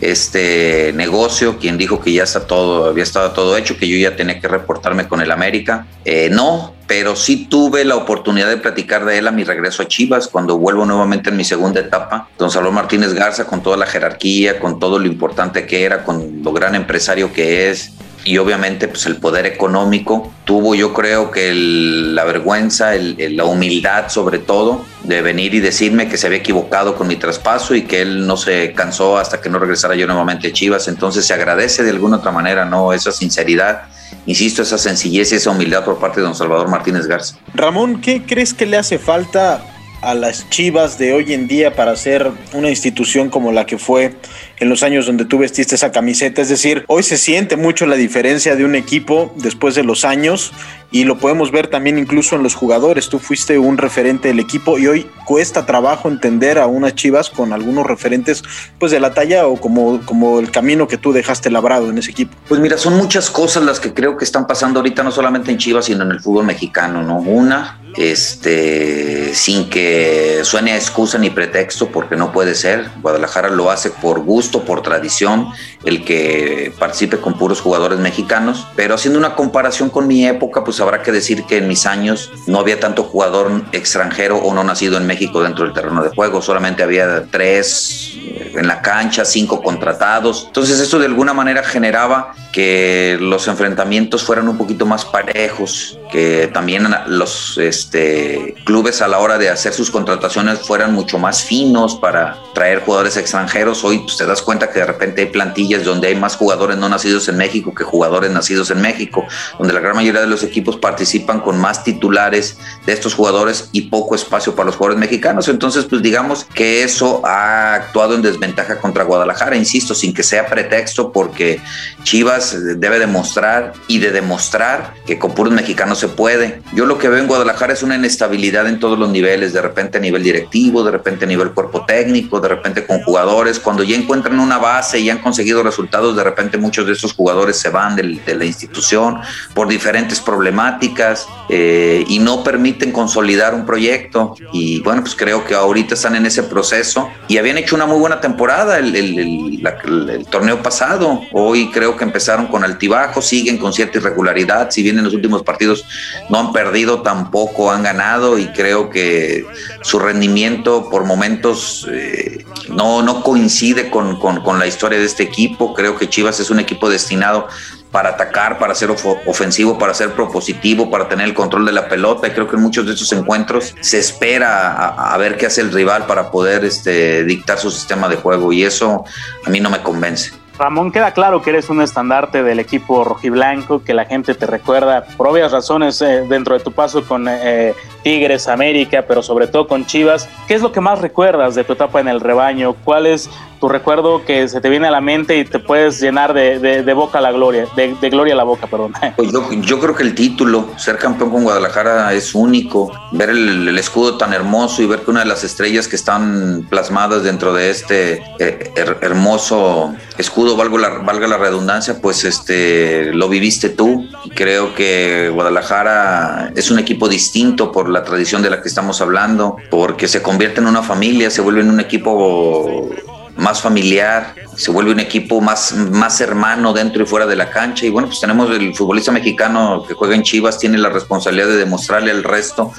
[0.00, 4.16] este negocio, quien dijo que ya está todo, había estado todo hecho, que yo ya
[4.16, 5.86] tenía que reportarme con el América.
[6.04, 9.88] Eh, no, pero sí tuve la oportunidad de platicar de él a mi regreso a
[9.88, 12.28] Chivas, cuando vuelvo nuevamente en mi segunda etapa.
[12.36, 16.42] Don Salvador Martínez Garza, con toda la jerarquía, con todo lo importante que era, con
[16.42, 17.92] lo gran empresario que es,
[18.24, 24.38] y obviamente pues el poder económico tuvo yo creo que la vergüenza, la humildad sobre
[24.38, 28.26] todo de venir y decirme que se había equivocado con mi traspaso y que él
[28.26, 30.88] no se cansó hasta que no regresara yo nuevamente a Chivas.
[30.88, 32.92] Entonces se agradece de alguna otra manera, ¿no?
[32.92, 33.82] Esa sinceridad,
[34.26, 37.36] insisto, esa sencillez y esa humildad por parte de don Salvador Martínez Garza.
[37.54, 39.64] Ramón, ¿qué crees que le hace falta
[40.02, 44.14] a las Chivas de hoy en día para ser una institución como la que fue
[44.62, 46.40] en los años donde tú vestiste esa camiseta.
[46.40, 50.52] Es decir, hoy se siente mucho la diferencia de un equipo después de los años
[50.92, 53.08] y lo podemos ver también incluso en los jugadores.
[53.08, 57.52] Tú fuiste un referente del equipo y hoy cuesta trabajo entender a unas Chivas con
[57.52, 58.44] algunos referentes
[58.78, 62.10] pues de la talla o como, como el camino que tú dejaste labrado en ese
[62.10, 62.36] equipo.
[62.46, 65.58] Pues mira, son muchas cosas las que creo que están pasando ahorita no solamente en
[65.58, 67.18] Chivas, sino en el fútbol mexicano, ¿no?
[67.18, 72.90] Una, este, sin que suene excusa ni pretexto, porque no puede ser.
[73.00, 75.48] Guadalajara lo hace por gusto por tradición,
[75.84, 80.80] el que participe con puros jugadores mexicanos, pero haciendo una comparación con mi época, pues
[80.80, 84.96] habrá que decir que en mis años no había tanto jugador extranjero o no nacido
[84.96, 88.16] en México dentro del terreno de juego, solamente había tres
[88.54, 90.44] en la cancha, cinco contratados.
[90.46, 96.50] Entonces eso de alguna manera generaba que los enfrentamientos fueran un poquito más parejos, que
[96.52, 101.96] también los este, clubes a la hora de hacer sus contrataciones fueran mucho más finos
[101.96, 103.82] para traer jugadores extranjeros.
[103.84, 106.88] Hoy pues, te das cuenta que de repente hay plantillas donde hay más jugadores no
[106.88, 109.26] nacidos en México que jugadores nacidos en México,
[109.58, 113.82] donde la gran mayoría de los equipos participan con más titulares de estos jugadores y
[113.82, 115.48] poco espacio para los jugadores mexicanos.
[115.48, 120.46] Entonces, pues digamos que eso ha actuado en desventaja contra Guadalajara, insisto, sin que sea
[120.46, 121.60] pretexto, porque
[122.02, 126.62] Chivas debe demostrar y de demostrar que con puros mexicanos se puede.
[126.74, 129.98] Yo lo que veo en Guadalajara es una inestabilidad en todos los niveles, de repente
[129.98, 133.58] a nivel directivo, de repente a nivel cuerpo técnico, de repente con jugadores.
[133.58, 137.56] Cuando ya encuentran una base y han conseguido resultados, de repente muchos de esos jugadores
[137.56, 139.20] se van de, la institución
[139.54, 144.34] por diferentes problemáticas eh, y no permiten consolidar un proyecto.
[144.52, 147.98] Y bueno, pues creo que ahorita están en ese proceso y habían hecho una muy
[147.98, 151.22] buena temporada el, el torneo pasado.
[151.32, 154.70] Hoy creo que empezaron con altibajos, siguen con cierta irregularidad.
[154.70, 155.84] Si bien en los últimos partidos
[156.28, 159.44] no han perdido, tampoco han ganado y creo que
[159.82, 165.74] su rendimiento por momentos eh, no, no coincide con, con, la historia de este equipo.
[165.74, 167.48] Creo que Chivas es un equipo destinado
[167.90, 172.28] para atacar, para ser ofensivo, para ser propositivo, para tener el control de la pelota.
[172.28, 175.60] Y creo que en muchos de esos encuentros se espera a, a, ver qué hace
[175.60, 178.52] el rival para poder este, dictar su sistema de juego.
[178.52, 179.04] Y eso
[179.44, 180.32] a mí no me convence.
[180.58, 185.04] Ramón, queda claro que eres un estandarte del equipo rojiblanco, que la gente te recuerda
[185.16, 189.66] por obvias razones eh, dentro de tu paso con eh, Tigres, América, pero sobre todo
[189.66, 190.28] con Chivas.
[190.46, 192.74] ¿Qué es lo que más recuerdas de tu etapa en el rebaño?
[192.84, 193.30] ¿Cuál es
[193.62, 197.18] tu recuerdo que se te viene a la mente y te puedes llenar de, boca
[197.18, 198.92] a la gloria, de, gloria a la boca, perdón?
[199.16, 202.90] Pues yo, creo que el título, ser campeón con Guadalajara es único.
[203.12, 207.22] Ver el, escudo tan hermoso y ver que una de las estrellas que están plasmadas
[207.22, 213.68] dentro de este eh, hermoso escudo, valga la, valga la redundancia, pues este lo viviste
[213.68, 214.08] tú.
[214.34, 219.56] Creo que Guadalajara es un equipo distinto por la tradición de la que estamos hablando,
[219.70, 222.90] porque se convierte en una familia, se vuelve en un equipo
[223.36, 227.86] más familiar, se vuelve un equipo más, más hermano dentro y fuera de la cancha.
[227.86, 231.56] Y bueno, pues tenemos el futbolista mexicano que juega en Chivas, tiene la responsabilidad de
[231.56, 232.72] demostrarle al resto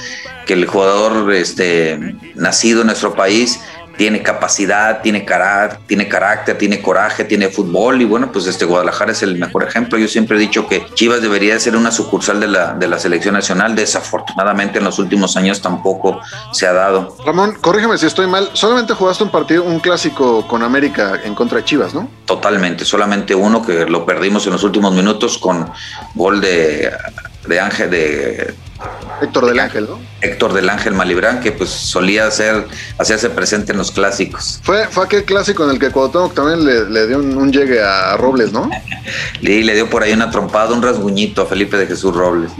[0.46, 3.60] que el jugador este, nacido en nuestro país
[4.04, 9.14] tiene capacidad, tiene, carácter, tiene carácter, tiene coraje, tiene fútbol y bueno, pues este Guadalajara
[9.14, 9.98] es el mejor ejemplo.
[9.98, 13.34] Yo siempre he dicho que Chivas debería ser una sucursal de la, de la selección
[13.34, 13.78] nacional.
[13.78, 16.20] Desafortunadamente en los últimos años tampoco
[16.52, 17.16] se ha dado.
[17.26, 18.50] Ramón, corrígeme si estoy mal.
[18.52, 22.10] Solamente jugaste un partido, un clásico con América en contra de Chivas, ¿no?
[22.26, 25.72] Totalmente, solamente uno que lo perdimos en los últimos minutos con
[26.14, 26.92] gol de,
[27.48, 28.54] de Ángel de
[29.22, 30.00] Héctor del Ángel, ¿no?
[30.22, 32.68] Héctor del Ángel Malibrán, que pues solía hacer,
[32.98, 34.60] hacerse presente en los clásicos.
[34.64, 38.52] Fue, fue aquel clásico en el que Cuauhtémoc también le, dio un, llegue a Robles,
[38.52, 38.70] ¿no?
[39.42, 42.52] Sí, le dio por ahí una trompada, un rasguñito a Felipe de Jesús Robles.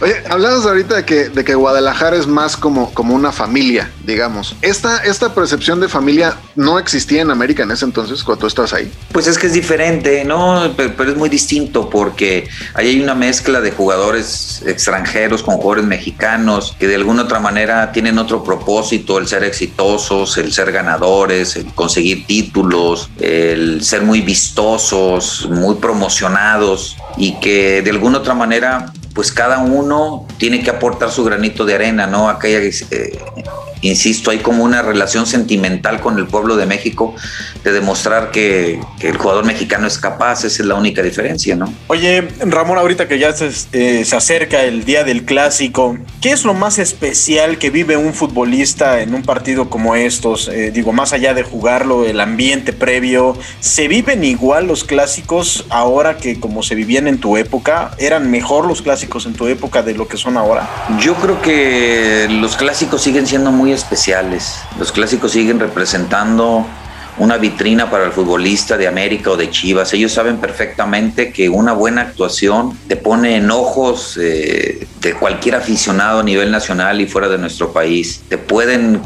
[0.00, 4.56] Oye, hablabas ahorita de que, de que Guadalajara es más como, como una familia, digamos.
[4.62, 8.72] Esta, esta percepción de familia no existía en América en ese entonces, cuando tú estás
[8.72, 8.90] ahí.
[9.12, 10.72] Pues es que es diferente, ¿no?
[10.74, 15.69] Pero, pero es muy distinto porque ahí hay una mezcla de jugadores extranjeros con jugadores
[15.78, 21.56] mexicanos que de alguna otra manera tienen otro propósito, el ser exitosos, el ser ganadores,
[21.56, 28.92] el conseguir títulos, el ser muy vistosos, muy promocionados y que de alguna otra manera
[29.14, 32.28] pues cada uno tiene que aportar su granito de arena, ¿no?
[32.28, 33.18] Aquella eh,
[33.82, 37.14] insisto, hay como una relación sentimental con el pueblo de México
[37.64, 41.72] de demostrar que, el jugador mexicano es capaz, esa es la única diferencia, ¿no?
[41.86, 46.44] Oye, Ramón, ahorita que ya se, eh, se acerca el día del clásico, ¿qué es
[46.44, 50.48] lo más especial que vive un futbolista en un partido como estos?
[50.48, 56.16] Eh, digo, más allá de jugarlo, el ambiente previo, ¿se viven igual los clásicos ahora
[56.16, 57.92] que como se vivían en tu época?
[57.98, 60.68] ¿Eran mejor los clásicos en tu época de lo que son ahora?
[61.00, 64.60] Yo creo que los clásicos siguen siendo muy especiales.
[64.78, 66.66] Los clásicos siguen representando
[67.18, 69.92] una vitrina para el futbolista de América o de Chivas.
[69.92, 76.20] Ellos saben perfectamente que una buena actuación te pone en ojos eh, de cualquier aficionado
[76.20, 78.22] a nivel nacional y fuera de nuestro país.
[78.28, 79.02] Te pueden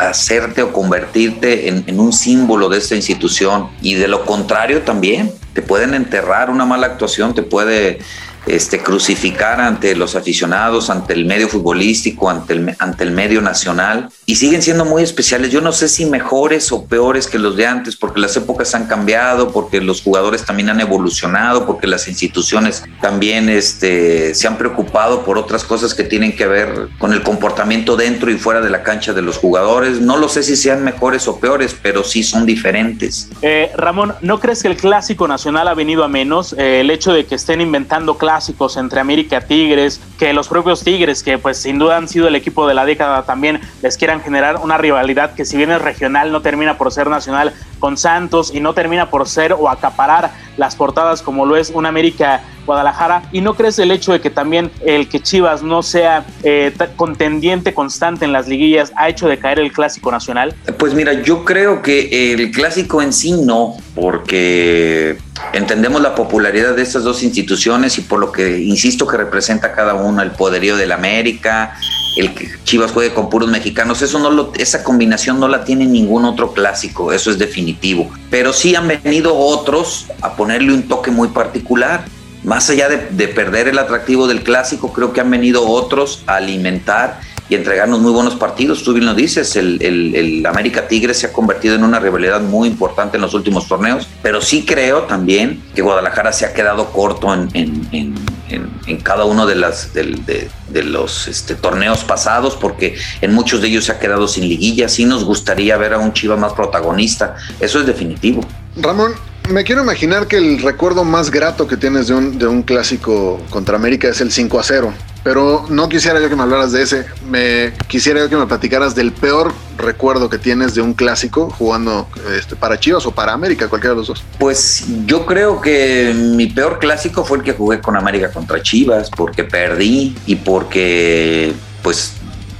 [0.00, 5.32] hacerte o convertirte en un símbolo de esta institución y de lo contrario también.
[5.52, 7.98] Te pueden enterrar una mala actuación, te puede
[8.46, 14.08] este, crucificar ante los aficionados, ante el medio futbolístico, ante el, ante el medio nacional
[14.24, 15.50] y siguen siendo muy especiales.
[15.50, 18.86] Yo no sé si mejores o peores que los de antes, porque las épocas han
[18.86, 25.24] cambiado, porque los jugadores también han evolucionado, porque las instituciones también este, se han preocupado
[25.24, 28.82] por otras cosas que tienen que ver con el comportamiento dentro y fuera de la
[28.82, 30.00] cancha de los jugadores.
[30.00, 33.28] No lo sé si sean mejores o peores, pero sí son diferentes.
[33.42, 36.54] Eh, Ramón, ¿no crees que el clásico nacional ha venido a menos?
[36.56, 38.35] Eh, el hecho de que estén inventando clásicos
[38.76, 42.66] entre América Tigres, que los propios Tigres, que pues sin duda han sido el equipo
[42.68, 46.42] de la década también, les quieran generar una rivalidad que si bien es regional no
[46.42, 51.22] termina por ser nacional con Santos y no termina por ser o acaparar las portadas
[51.22, 53.22] como lo es un América Guadalajara.
[53.32, 57.72] ¿Y no crees el hecho de que también el que Chivas no sea eh, contendiente
[57.72, 60.54] constante en las liguillas ha hecho de caer el clásico nacional?
[60.78, 65.18] Pues mira, yo creo que el clásico en sí no, porque
[65.52, 69.94] entendemos la popularidad de estas dos instituciones y por lo que insisto que representa cada
[69.94, 71.76] uno el poderío del América,
[72.16, 75.84] el que Chivas juegue con puros mexicanos, eso no lo, esa combinación no la tiene
[75.86, 78.10] ningún otro clásico, eso es definitivo.
[78.30, 82.04] Pero sí han venido otros a ponerle un toque muy particular.
[82.46, 86.36] Más allá de, de perder el atractivo del clásico, creo que han venido otros a
[86.36, 88.82] alimentar y entregarnos muy buenos partidos.
[88.82, 92.68] Tú bien lo dices, el, el, América Tigre se ha convertido en una rivalidad muy
[92.68, 97.32] importante en los últimos torneos, pero sí creo también que Guadalajara se ha quedado corto
[97.32, 98.14] en, en,
[98.48, 103.68] en, en cada uno de, las, de, los este, torneos pasados, porque en muchos de
[103.68, 104.88] ellos se ha quedado sin liguilla.
[104.88, 108.42] Sí nos gustaría ver a un Chiva más protagonista, eso es definitivo.
[108.76, 109.14] Ramón,
[109.48, 113.40] me quiero imaginar que el recuerdo más grato que tienes de un, de un clásico
[113.50, 114.94] contra América es el 5 a 0
[115.26, 117.04] pero no quisiera yo que me hablaras de ese.
[117.28, 122.08] Me quisiera yo que me platicaras del peor recuerdo que tienes de un clásico jugando
[122.38, 124.22] este, para Chivas o para América, cualquiera de los dos.
[124.38, 129.10] Pues yo creo que mi peor clásico fue el que jugué con América contra Chivas,
[129.10, 132.12] porque perdí y porque pues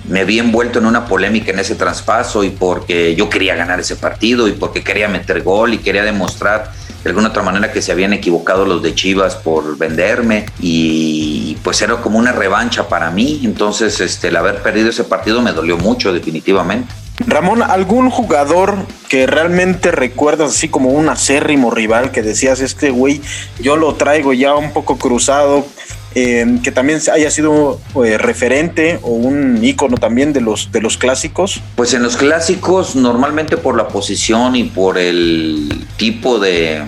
[0.09, 3.97] me vi envuelto en una polémica en ese traspaso y porque yo quería ganar ese
[3.97, 7.93] partido y porque quería meter gol y quería demostrar de alguna otra manera que se
[7.93, 13.43] habían equivocado los de Chivas por venderme y pues era como una revancha para mí.
[13.45, 16.93] Entonces, este, el haber perdido ese partido me dolió mucho, definitivamente.
[17.25, 18.75] Ramón, ¿algún jugador
[19.09, 23.23] que realmente recuerdas así como un acérrimo rival que decías, este güey,
[23.61, 25.65] yo lo traigo ya un poco cruzado,
[26.19, 30.97] eh, que también haya sido eh, referente o un ícono también de los, de los
[30.97, 31.61] clásicos?
[31.75, 36.83] Pues en los clásicos, normalmente por la posición y por el tipo de,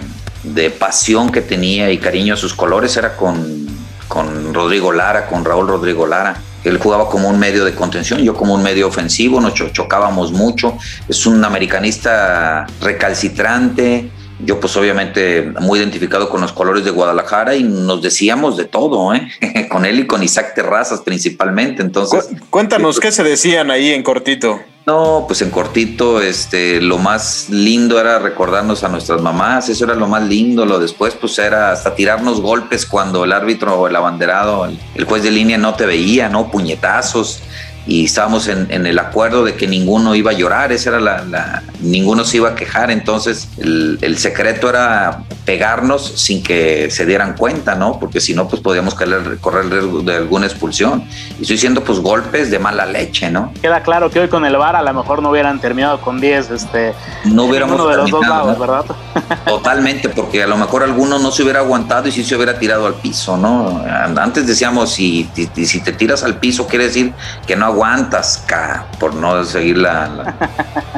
[0.44, 3.66] de pasión que tenía y cariño a sus colores, era con,
[4.08, 6.40] con Rodrigo Lara, con Raúl Rodrigo Lara.
[6.64, 10.78] Él jugaba como un medio de contención, yo como un medio ofensivo, nos chocábamos mucho.
[11.06, 14.10] Es un americanista recalcitrante,
[14.40, 19.14] yo pues obviamente muy identificado con los colores de Guadalajara y nos decíamos de todo,
[19.14, 19.28] ¿eh?
[19.70, 21.82] con él y con Isaac Terrazas principalmente.
[21.82, 24.60] Entonces, cuéntanos qué se decían ahí en cortito.
[24.86, 29.94] No, pues en cortito, este, lo más lindo era recordarnos a nuestras mamás, eso era
[29.94, 33.94] lo más lindo, lo después pues era hasta tirarnos golpes cuando el árbitro o el
[33.94, 36.50] abanderado, el, el juez de línea no te veía, ¿no?
[36.50, 37.42] Puñetazos,
[37.88, 41.24] y estábamos en, en, el acuerdo de que ninguno iba a llorar, esa era la,
[41.24, 47.06] la ninguno se iba a quejar, entonces el, el, secreto era pegarnos sin que se
[47.06, 47.98] dieran cuenta, ¿no?
[47.98, 51.04] Porque si no, pues podíamos correr, correr el riesgo de alguna expulsión.
[51.38, 53.54] Y estoy diciendo, pues golpes de mala leche, ¿no?
[53.62, 56.50] Queda claro que hoy con el VAR a lo mejor no hubieran terminado con 10,
[56.50, 56.92] este,
[57.24, 58.84] no hubiéramos de los dos lados, ¿verdad?
[59.46, 62.86] Totalmente, porque a lo mejor alguno no se hubiera aguantado y sí se hubiera tirado
[62.86, 63.82] al piso, ¿no?
[64.18, 67.14] Antes decíamos, si, si te tiras al piso, quiere decir
[67.46, 67.77] que no aguantas,
[68.46, 70.34] ca, por no seguir la,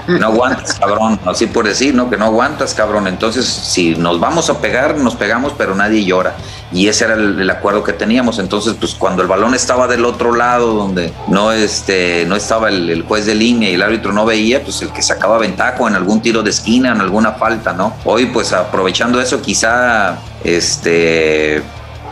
[0.06, 2.10] no aguantas, cabrón, así por decir, ¿no?
[2.10, 3.06] Que no aguantas, cabrón.
[3.06, 6.34] Entonces, si nos vamos a pegar, nos pegamos, pero nadie llora.
[6.72, 8.38] Y ese era el, el acuerdo que teníamos.
[8.38, 12.90] Entonces, pues cuando el balón estaba del otro lado, donde no, este, no estaba el,
[12.90, 15.94] el juez de línea y el árbitro no veía, pues el que sacaba ventaja en
[15.94, 17.94] algún tiro de esquina, en alguna falta, ¿no?
[18.04, 21.62] Hoy, pues aprovechando eso, quizá, este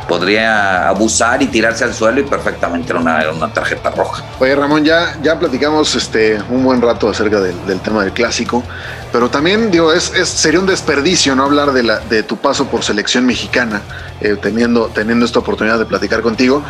[0.08, 4.24] podría abusar y tirarse al suelo y perfectamente era una, tarjeta roja.
[4.40, 8.64] Oye Ramón, ya, ya platicamos este, un buen rato acerca del, tema del clásico,
[9.12, 12.82] pero también digo, es, sería un desperdicio no hablar de, la, de tu paso por
[12.82, 13.82] selección mexicana,
[14.20, 16.62] eh, teniendo, teniendo esta oportunidad de platicar contigo.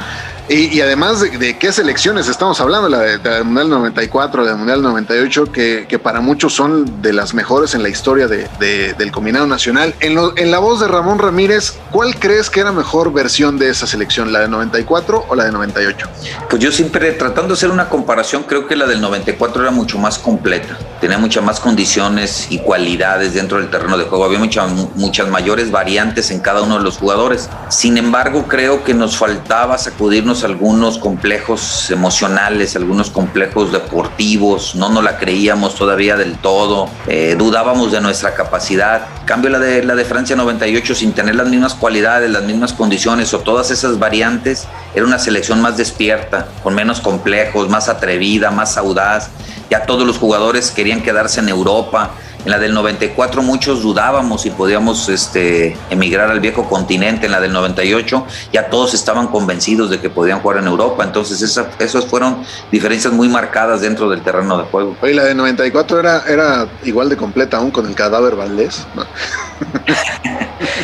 [0.51, 4.57] Y, además de, qué selecciones estamos hablando, la, de, la del Mundial 94, la del
[4.57, 9.13] Mundial 98, que, que, para muchos son de las mejores en la historia de, del
[9.13, 9.95] combinado nacional.
[10.01, 14.33] En, la voz de Ramón Ramírez, ¿cuál crees que era mejor versión de esa selección,
[14.33, 16.09] la de 94 o la de 98?
[16.49, 19.99] Pues yo siempre tratando de hacer una comparación, creo que la del 94 era mucho
[19.99, 24.71] más completa tenía muchas más condiciones y cualidades dentro del terreno de juego, había muchas
[24.95, 27.49] muchas mayores variantes en cada uno de los jugadores.
[27.69, 35.05] Sin embargo, creo que nos faltaba sacudirnos algunos complejos emocionales, algunos complejos deportivos, no nos
[35.05, 39.07] la creíamos todavía del todo, eh, dudábamos de nuestra capacidad.
[39.25, 43.18] Cambio la de, la de Francia 98 sin tener las mismas cualidades, las mismas condiciones
[43.19, 48.77] o todas esas variantes, era una selección más despierta, con menos complejos, más atrevida, más
[48.77, 49.31] audaz.
[49.71, 52.13] Ya todos los jugadores querían quedarse en Europa.
[52.45, 57.27] En la del 94 muchos dudábamos si podíamos este, emigrar al viejo continente.
[57.27, 61.03] En la del 98 ya todos estaban convencidos de que podían jugar en Europa.
[61.03, 64.97] Entonces esa, esas fueron diferencias muy marcadas dentro del terreno de juego.
[65.03, 68.87] Oye, la del 94 era, era igual de completa aún con el cadáver Valdés.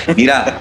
[0.16, 0.58] Mira,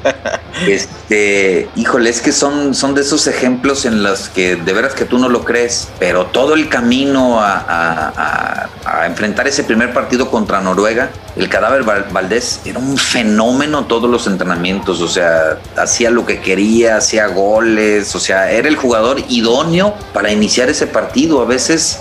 [0.67, 5.05] este, híjole, es que son, son de esos ejemplos en los que de veras que
[5.05, 8.69] tú no lo crees, pero todo el camino a,
[9.05, 15.01] enfrentar ese primer partido contra Noruega, el cadáver Valdés era un fenómeno todos los entrenamientos,
[15.01, 20.31] o sea, hacía lo que quería, hacía goles, o sea, era el jugador idóneo para
[20.31, 21.41] iniciar ese partido.
[21.41, 21.99] A veces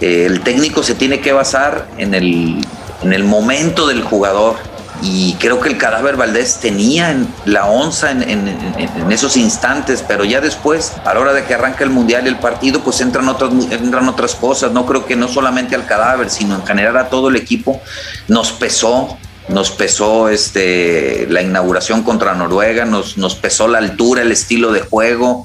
[0.00, 2.64] eh, el técnico se tiene que basar en el,
[3.02, 4.56] en el momento del jugador
[5.04, 8.48] y creo que el cadáver Valdés tenía la onza en,
[9.10, 12.38] esos instantes, pero ya después, a la hora de que arranca el mundial y el
[12.38, 14.72] partido, pues entran otras, entran otras cosas.
[14.72, 17.82] No creo que no solamente al cadáver, sino en general a todo el equipo
[18.28, 19.18] nos pesó.
[19.46, 24.80] Nos pesó este, la inauguración contra Noruega, nos, nos pesó la altura, el estilo de
[24.80, 25.44] juego,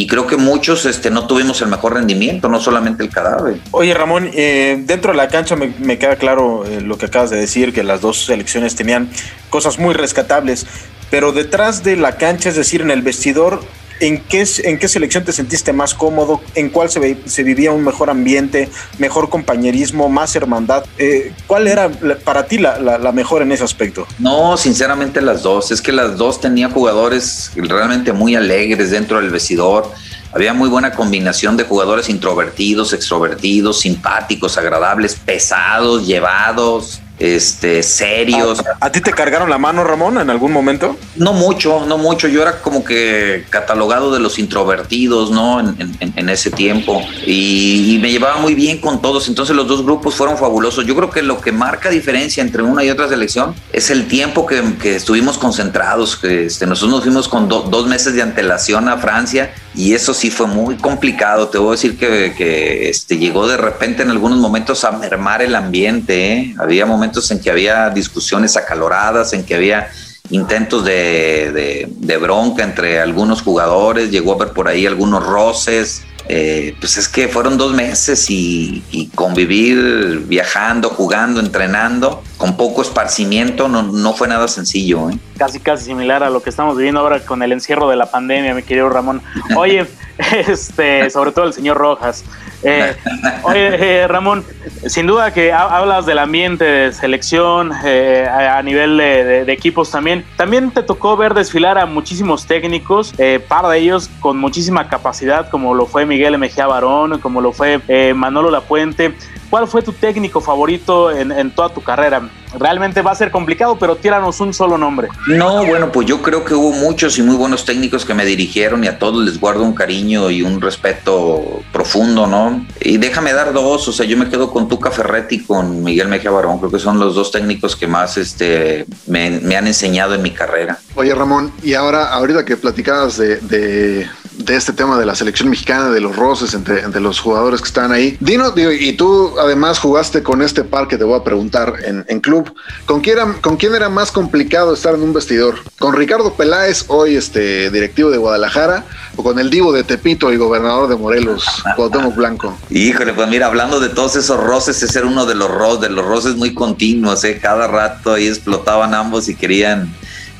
[0.00, 3.58] y creo que muchos este, no tuvimos el mejor rendimiento, no solamente el cadáver.
[3.70, 7.36] Oye Ramón, eh, dentro de la cancha me, queda claro eh, lo que acabas de
[7.36, 9.10] decir, que las dos selecciones tenían
[9.50, 10.66] cosas muy rescatables,
[11.10, 13.60] pero detrás de la cancha, es decir, en el vestidor,
[14.00, 16.40] ¿En qué, ¿En qué selección te sentiste más cómodo?
[16.54, 20.84] ¿En cuál se, vivía un mejor ambiente, mejor compañerismo, más hermandad?
[20.98, 21.90] Eh, ¿Cuál era
[22.24, 24.06] para ti la, la, mejor en ese aspecto?
[24.18, 25.70] No, sinceramente las dos.
[25.70, 29.92] Es que las dos tenían jugadores realmente muy alegres dentro del vestidor.
[30.32, 38.62] Había muy buena combinación de jugadores introvertidos, extrovertidos, simpáticos, agradables, pesados, llevados este, serios.
[38.80, 40.96] ¿A, ti te cargaron la mano, Ramón, en algún momento?
[41.16, 42.26] No mucho, no mucho.
[42.26, 45.60] Yo era como que catalogado de los introvertidos, ¿no?
[45.60, 47.02] En, ese tiempo.
[47.26, 49.28] Y, me llevaba muy bien con todos.
[49.28, 50.86] Entonces los dos grupos fueron fabulosos.
[50.86, 54.46] Yo creo que lo que marca diferencia entre una y otra selección es el tiempo
[54.46, 56.16] que, estuvimos concentrados.
[56.16, 60.30] Que, este, nosotros nos fuimos con dos meses de antelación a Francia y eso sí
[60.30, 61.48] fue muy complicado.
[61.48, 65.42] Te voy a decir que, que este, llegó de repente en algunos momentos a mermar
[65.42, 66.32] el ambiente.
[66.32, 66.54] ¿eh?
[66.58, 69.90] Había momentos en que había discusiones acaloradas, en que había
[70.30, 71.88] intentos de,
[72.20, 76.02] bronca entre algunos jugadores, llegó a haber por ahí algunos roces.
[76.32, 83.66] Eh, pues es que fueron dos meses y, convivir viajando, jugando, entrenando, con poco esparcimiento,
[83.66, 85.10] no, no fue nada sencillo.
[85.10, 85.18] ¿eh?
[85.36, 88.54] Casi, casi similar a lo que estamos viviendo ahora con el encierro de la pandemia,
[88.54, 89.22] mi querido Ramón.
[89.56, 89.86] Oye,
[90.46, 92.24] este, sobre todo el señor Rojas.
[92.62, 92.94] Eh,
[93.42, 94.44] oye, eh, Ramón,
[94.86, 100.24] sin duda que hablas del ambiente de selección eh, a nivel de, equipos también.
[100.36, 103.14] También te tocó ver desfilar a muchísimos técnicos,
[103.48, 107.80] par de ellos con muchísima capacidad, como lo fue Miguel Mejía Barón, como lo fue
[108.14, 109.14] Manolo Lapuente.
[109.50, 112.30] ¿Cuál fue tu técnico favorito en, toda tu carrera?
[112.56, 115.08] Realmente va a ser complicado, pero tíranos un solo nombre.
[115.26, 118.84] No, bueno, pues yo creo que hubo muchos y muy buenos técnicos que me dirigieron
[118.84, 122.64] y a todos les guardo un cariño y un respeto profundo, ¿no?
[122.80, 126.08] Y déjame dar dos, o sea, yo me quedo con Tuca Ferretti y con Miguel
[126.08, 130.22] Mejía Barón, creo que son los dos técnicos que más este, me, han enseñado en
[130.22, 130.78] mi carrera.
[130.94, 134.08] Oye, Ramón, y ahora, ahorita que platicabas de de
[134.48, 137.92] este tema de la selección mexicana, de los roces entre, entre los jugadores que están
[137.92, 138.16] ahí.
[138.20, 142.52] Dino, y tú además jugaste con este par que te voy a preguntar en, club.
[142.86, 145.56] ¿Con quién, era, ¿Con quién era más complicado estar en un vestidor?
[145.78, 148.84] ¿Con Ricardo Peláez, hoy este directivo de Guadalajara,
[149.16, 151.44] o con el divo de Tepito y gobernador de Morelos,
[151.76, 152.56] Cuauhtémoc Blanco?
[152.70, 155.90] Híjole, pues mira, hablando de todos esos roces, ese era uno de los roces, de
[155.90, 157.38] los roces muy continuos, ¿eh?
[157.40, 159.92] cada rato ahí explotaban ambos y querían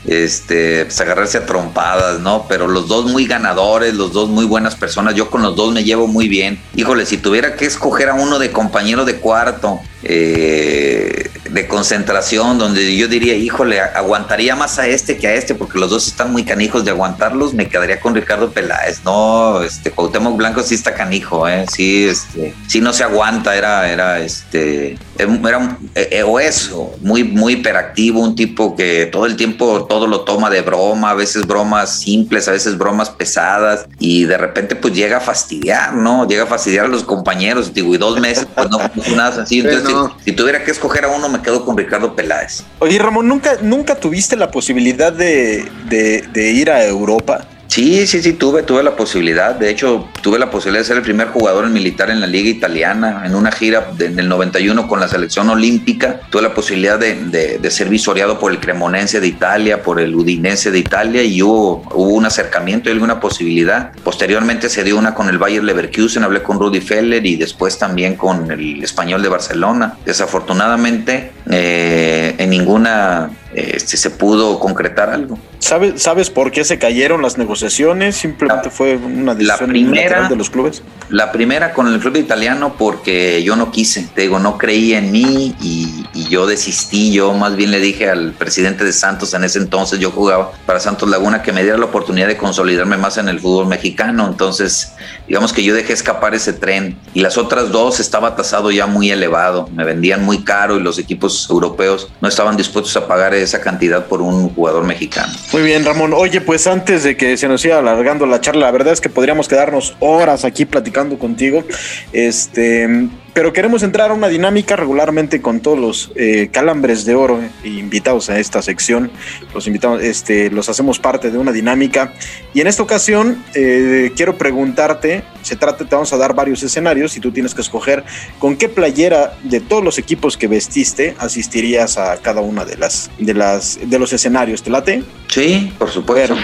[0.06, 2.46] este, pues agarrarse a trompadas, ¿no?
[2.48, 5.84] Pero los dos muy ganadores, los dos muy buenas personas, yo con los dos me
[5.84, 6.60] llevo muy bien.
[6.74, 12.96] Híjole, si tuviera que escoger a uno de compañero de cuarto, eh, de concentración, donde
[12.96, 16.44] yo diría, híjole, aguantaría más a este que a este, porque los dos están muy
[16.44, 19.02] canijos de aguantarlos, me quedaría con Ricardo Peláez.
[19.04, 21.66] No, este Cuauhtémoc Blanco sí está canijo, ¿eh?
[21.72, 27.24] Sí, este, sí no se aguanta, era, era este, era eh, eh, o eso, muy,
[27.24, 31.46] muy hiperactivo, un tipo que todo el tiempo todo lo toma de broma, a veces
[31.46, 36.28] bromas simples, a veces bromas pesadas, y de repente pues llega a fastidiar, ¿no?
[36.28, 38.78] Llega a fastidiar a los compañeros, digo, y dos meses pues no
[39.16, 39.68] nada sencillo.
[39.68, 39.89] Entonces,
[40.24, 42.62] si, tuviera que escoger a uno, me quedo con Ricardo Peláez.
[42.78, 47.46] Oye, Ramón, ¿nunca, nunca tuviste la posibilidad de, de ir a Europa?
[47.70, 49.54] Sí, sí, sí, tuve, tuve la posibilidad.
[49.54, 53.22] De hecho, tuve la posibilidad de ser el primer jugador militar en la liga italiana,
[53.24, 56.18] en una gira en el 91 con la selección olímpica.
[56.30, 60.80] Tuve la posibilidad de, ser visoreado por el Cremonense de Italia, por el Udinese de
[60.80, 63.92] Italia y hubo, hubo un acercamiento y alguna posibilidad.
[64.02, 68.16] Posteriormente se dio una con el Bayer Leverkusen, hablé con Rudy Feller y después también
[68.16, 69.96] con el Español de Barcelona.
[70.04, 75.38] Desafortunadamente, eh, en ninguna este, se pudo concretar algo.
[75.58, 78.16] ¿Sabes, ¿Sabes por qué se cayeron las negociaciones?
[78.16, 80.82] Simplemente fue una decisión la primera, de los clubes.
[81.08, 85.10] La primera con el club italiano porque yo no quise, te digo, no creí en
[85.10, 87.12] mí y, yo desistí.
[87.12, 90.80] Yo más bien le dije al presidente de Santos en ese entonces, yo jugaba para
[90.80, 94.26] Santos Laguna, que me diera la oportunidad de consolidarme más en el fútbol mexicano.
[94.28, 94.92] Entonces,
[95.28, 99.10] digamos que yo dejé escapar ese tren y las otras dos estaba tasado ya muy
[99.10, 103.60] elevado, me vendían muy caro y los equipos europeos no estaban dispuestos a pagar esa
[103.60, 105.32] cantidad por un jugador mexicano.
[105.52, 106.12] Muy bien, Ramón.
[106.14, 109.08] Oye, pues antes de que se nos siga alargando la charla, la verdad es que
[109.08, 111.64] podríamos quedarnos horas aquí platicando contigo.
[112.12, 117.40] Este, pero queremos entrar a una dinámica regularmente con todos los eh, calambres de oro
[117.40, 119.10] eh, invitados a esta sección.
[119.54, 122.12] Los invitamos, este, los hacemos parte de una dinámica.
[122.54, 127.16] Y en esta ocasión eh, quiero preguntarte, se trata, te vamos a dar varios escenarios
[127.16, 128.04] y tú tienes que escoger
[128.38, 133.10] con qué playera de todos los equipos que vestiste asistirías a cada una de las
[133.18, 134.62] de las de los escenarios.
[134.62, 135.04] ¿Te late?
[135.28, 136.36] Sí, por supuesto.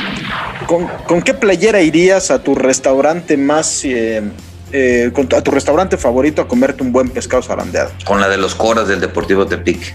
[0.67, 3.85] ¿con, ¿con, qué playera irías a tu restaurante más
[4.77, 7.91] eh, a tu restaurante favorito a comerte un buen pescado zarandeado?
[8.05, 9.95] Con la de los coras del Deportivo Tepic.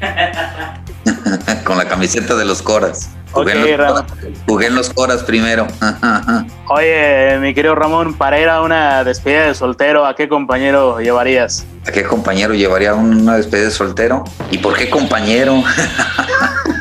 [1.64, 3.10] Con la camiseta de los coras.
[3.32, 5.66] Jugué, en, los, coras primero.
[6.68, 11.66] Oye, mi querido Ramón, para ir a una despedida de soltero, ¿a qué compañero llevarías?
[11.86, 14.24] ¿A qué compañero llevaría una despedida de soltero?
[14.50, 15.62] ¿Y por qué compañero?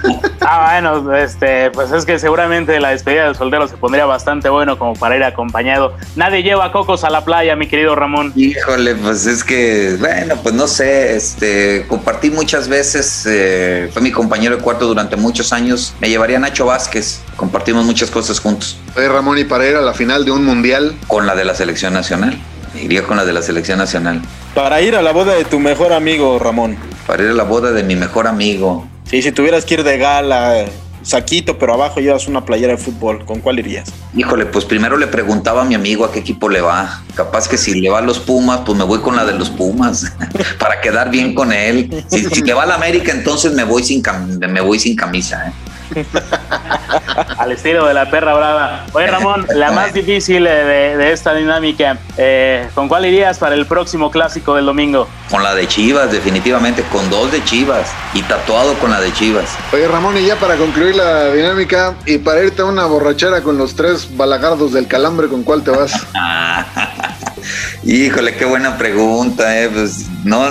[0.50, 4.80] Ah, bueno, este, pues es que seguramente la despedida de soltero se pondría bastante bueno
[4.80, 5.98] como para ir acompañado.
[6.16, 8.32] Nadie lleva cocos a la playa, mi querido Ramón.
[8.34, 14.14] Híjole, pues es que, bueno, pues no sé, este, compartí muchas veces, eh, fue mi
[14.14, 15.94] compañero de cuarto durante muchos años.
[16.00, 18.80] Me llevaría Nacho Vázquez, compartimos muchas cosas juntos.
[18.96, 20.96] Oye, Ramón, ¿y para ir a la final de un mundial?
[21.08, 22.40] Con la de la selección nacional.
[22.74, 24.22] Iría con la de la selección nacional.
[24.56, 26.78] Para ir a la boda de tu mejor amigo, Ramón.
[27.08, 28.86] Para ir a la boda de mi mejor amigo.
[29.10, 30.66] Sí, si tuvieras que ir de gala,
[31.02, 33.90] saquito, pero abajo llevas una playera de fútbol, ¿con cuál irías?
[34.14, 37.02] Híjole, pues primero le preguntaba a mi amigo a qué equipo le va.
[37.16, 39.50] Capaz que si le va a los Pumas, pues me voy con la de los
[39.50, 40.12] Pumas,
[40.60, 42.04] para quedar bien con él.
[42.10, 44.04] Si, le va a la América, entonces me voy sin,
[44.40, 45.48] me voy sin camisa.
[45.48, 45.67] ¿eh?
[47.38, 48.86] Al estilo de la perra brava.
[48.94, 54.12] Oye, Ramón, la más difícil de, esta dinámica, eh, ¿con cuál irías para el próximo
[54.12, 55.08] clásico del domingo?
[55.30, 59.58] Con la de Chivas, definitivamente, con dos de Chivas y tatuado con la de Chivas.
[59.74, 63.58] Oye, Ramón, y ya para concluir la dinámica y para irte a una borrachera con
[63.58, 65.92] los tres balagardos del calambre, ¿con cuál te vas?
[67.84, 69.70] Híjole, qué buena pregunta, eh.
[69.70, 70.44] Pues no,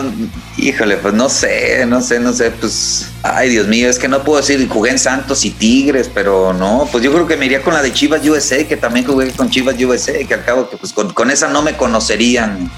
[0.59, 4.22] híjole, pues no sé, no sé, no sé, pues, ay Dios mío, es que no
[4.24, 7.62] puedo decir, jugué en Santos y Tigres, pero no, pues yo creo que me iría
[7.62, 10.76] con la de Chivas USA, que también jugué con Chivas USA, que al cabo que
[10.76, 12.70] pues con, esa no me conocerían.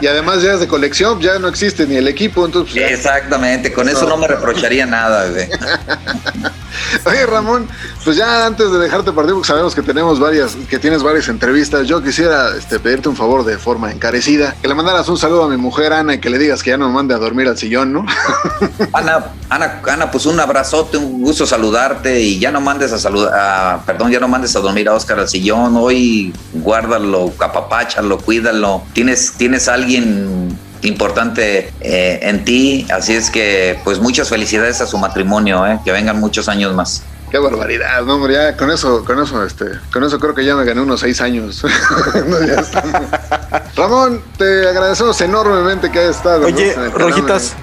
[0.00, 2.74] y además ya es de colección, ya no existe ni el equipo, entonces.
[2.74, 5.48] Pues, Exactamente, con eso no me reprocharía nada, güey.
[7.04, 7.68] Oye, Ramón,
[8.04, 11.86] pues ya antes de dejarte partir, porque sabemos que tenemos varias, que tienes varias entrevistas,
[11.86, 15.48] yo quisiera este, pedirte un favor de forma encarecida, que le mandaras un saludo a
[15.48, 17.92] mi mujer Ana y que le digas que ya no mande a dormir al sillón,
[17.92, 18.06] ¿no?
[18.92, 23.84] Ana, Ana, Ana, pues un abrazote, un gusto saludarte y ya no mandes a saludar,
[23.84, 29.32] perdón, ya no mandes a dormir a Oscar al sillón, hoy guárdalo, capapáchalo, cuídalo, tienes,
[29.36, 32.86] tienes alguien importante eh, en ti.
[32.92, 37.02] Así es que, pues muchas felicidades a su matrimonio, eh, que vengan muchos años más.
[37.32, 40.54] Qué barbaridad, no, hombre, ya con eso, con eso, este, con eso creo que ya
[40.54, 41.64] me gané unos seis años.
[43.74, 46.44] Ramón, te agradecemos enormemente que hayas estado.
[46.44, 47.56] Oye, Rojitas,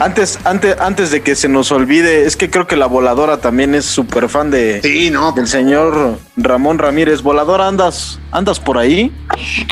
[0.00, 3.76] antes, antes, antes de que se nos olvide, es que creo que la voladora también
[3.76, 7.22] es súper fan de sí, no, del señor Ramón Ramírez.
[7.22, 9.12] Voladora, andas, andas por ahí.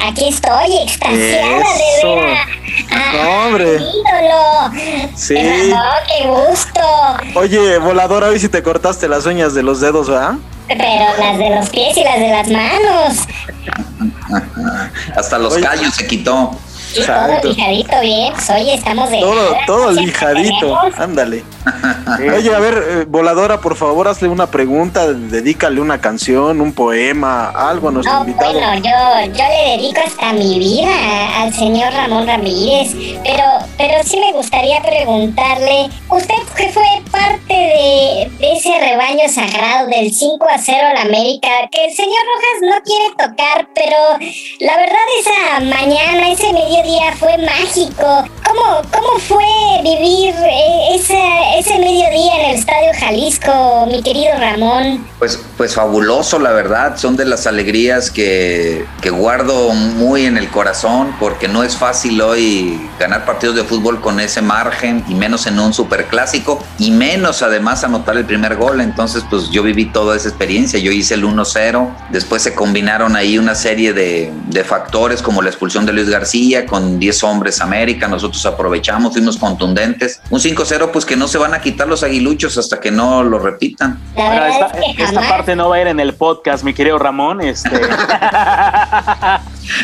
[0.06, 2.38] Aquí estoy, extasiada de ver
[2.90, 3.76] No, hombre.
[3.76, 4.70] ídolo.
[5.14, 5.34] Sí.
[5.36, 6.80] Ramón, qué gusto.
[7.34, 10.34] Oye, voladora, hoy si te cortaste las uñas de los dedos, ¿verdad?
[10.68, 10.84] Pero
[11.18, 13.26] las de los pies y las de las manos.
[15.16, 15.62] Hasta los Oye.
[15.64, 16.52] callos se quitó.
[16.94, 17.40] Y Exacto.
[17.40, 18.32] todo lijadito bien.
[18.54, 19.20] Oye, estamos de.
[19.20, 20.76] Todo, todo lijadito.
[20.98, 21.44] Ándale.
[22.36, 27.50] Oye, a ver, eh, voladora, por favor, hazle una pregunta, dedícale una canción, un poema,
[27.50, 28.52] algo a nuestro No, invitado.
[28.52, 30.88] bueno, yo, yo le dedico hasta mi vida
[31.42, 33.44] al señor Ramón Ramírez, pero,
[33.76, 36.82] pero sí me gustaría preguntarle, usted que fue
[37.12, 41.94] parte de, de ese rebaño sagrado del 5 a 0 a la América, que el
[41.94, 43.96] señor Rojas no quiere tocar, pero
[44.60, 48.24] la verdad esa mañana, ese mediodía fue mágico.
[48.44, 49.44] ¿Cómo, cómo fue
[49.82, 55.06] vivir eh, esa, ese mediodía en el Estadio Jalisco, mi querido Ramón?
[55.18, 56.96] Pues, pues fabuloso, la verdad.
[56.96, 62.20] Son de las alegrías que, que guardo muy en el corazón porque no es fácil
[62.20, 67.42] hoy ganar partidos de fútbol con ese margen y menos en un superclásico y menos
[67.42, 68.80] además anotar el primer gol.
[68.80, 70.78] Entonces, pues yo viví toda esa experiencia.
[70.78, 71.88] Yo hice el 1-0.
[72.10, 76.66] Después se combinaron ahí una serie de, de factores como la expulsión de Luis García
[76.70, 78.08] con 10 hombres América.
[78.08, 80.22] Nosotros aprovechamos, fuimos contundentes.
[80.30, 83.38] Un 5-0, pues que no se van a quitar los aguiluchos hasta que no lo
[83.40, 84.00] repitan.
[84.14, 85.30] Esta, es que esta jamás...
[85.32, 87.40] parte no va a ir en el podcast, mi querido Ramón.
[87.42, 87.68] Este,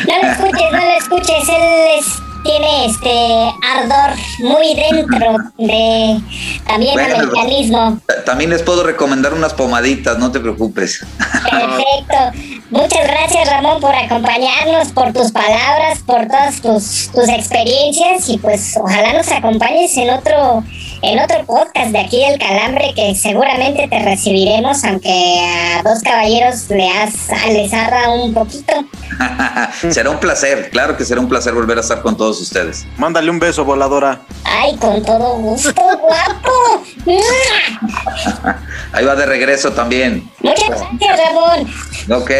[0.07, 1.49] No lo escuches, no lo escuches.
[1.49, 6.19] Él es- tiene este ardor muy dentro de
[6.65, 7.99] también Bueno, americanismo.
[8.07, 11.05] Ta- También les puedo recomendar unas pomaditas, no te preocupes.
[11.43, 12.39] Perfecto.
[12.71, 18.75] Muchas gracias Ramón por acompañarnos, por tus palabras, por todas tus, tus experiencias y pues
[18.81, 20.63] ojalá nos acompañes en otro
[21.01, 25.09] en otro podcast de aquí del Calambre que seguramente te recibiremos, aunque
[25.79, 27.13] a dos caballeros le has,
[27.49, 28.73] les arda un poquito.
[29.89, 32.85] será un placer, claro que será un placer volver a estar con todos ustedes.
[32.97, 34.21] Mándale un beso, voladora.
[34.43, 36.83] Ay, con todo gusto, guapo.
[38.93, 40.29] Ahí va de regreso también.
[40.41, 42.21] Muchas gracias, Ramón.
[42.21, 42.31] Ok.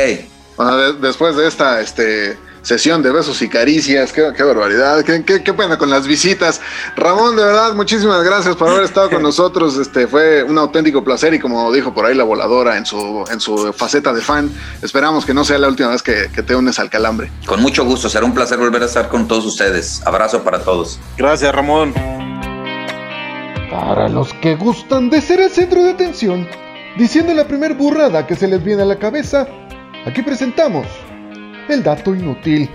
[0.58, 2.38] Bueno, de- después de esta este,
[2.68, 6.60] sesión de besos y caricias, qué, qué barbaridad, qué, qué- qué pena con las visitas.
[6.98, 9.78] Ramón, de verdad, muchísimas gracias por haber estado con nosotros.
[9.78, 13.40] Este fue un auténtico placer y como dijo por ahí la voladora en su, en
[13.40, 14.52] su faceta de fan,
[14.82, 17.32] esperamos que no sea la última vez que, que te unes al calambre.
[17.46, 20.02] Con mucho gusto, será un placer volver a estar con todos ustedes.
[20.06, 21.00] Abrazo para todos.
[21.18, 21.94] Gracias, Ramón.
[23.72, 26.48] Para los que gustan de ser el centro de atención,
[26.98, 29.48] diciendo la primer burrada que se les viene a la cabeza,
[30.06, 30.86] aquí presentamos
[31.70, 32.70] el dato inútil.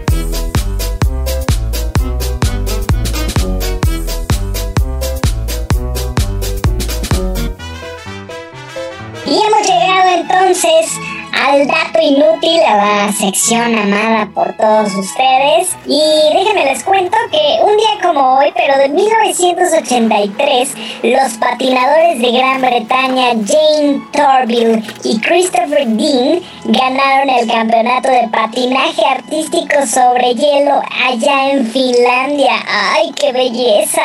[9.24, 15.76] Y hemos llegado entonces al dato inútil, a la sección amada por todos ustedes.
[15.86, 16.00] Y
[16.32, 22.60] déjenme les cuento que un día como hoy, pero de 1983, los patinadores de Gran
[22.60, 31.50] Bretaña, Jane Torville y Christopher Dean, ganaron el campeonato de patinaje artístico sobre hielo allá
[31.50, 32.54] en Finlandia.
[32.68, 34.02] ¡Ay, qué belleza!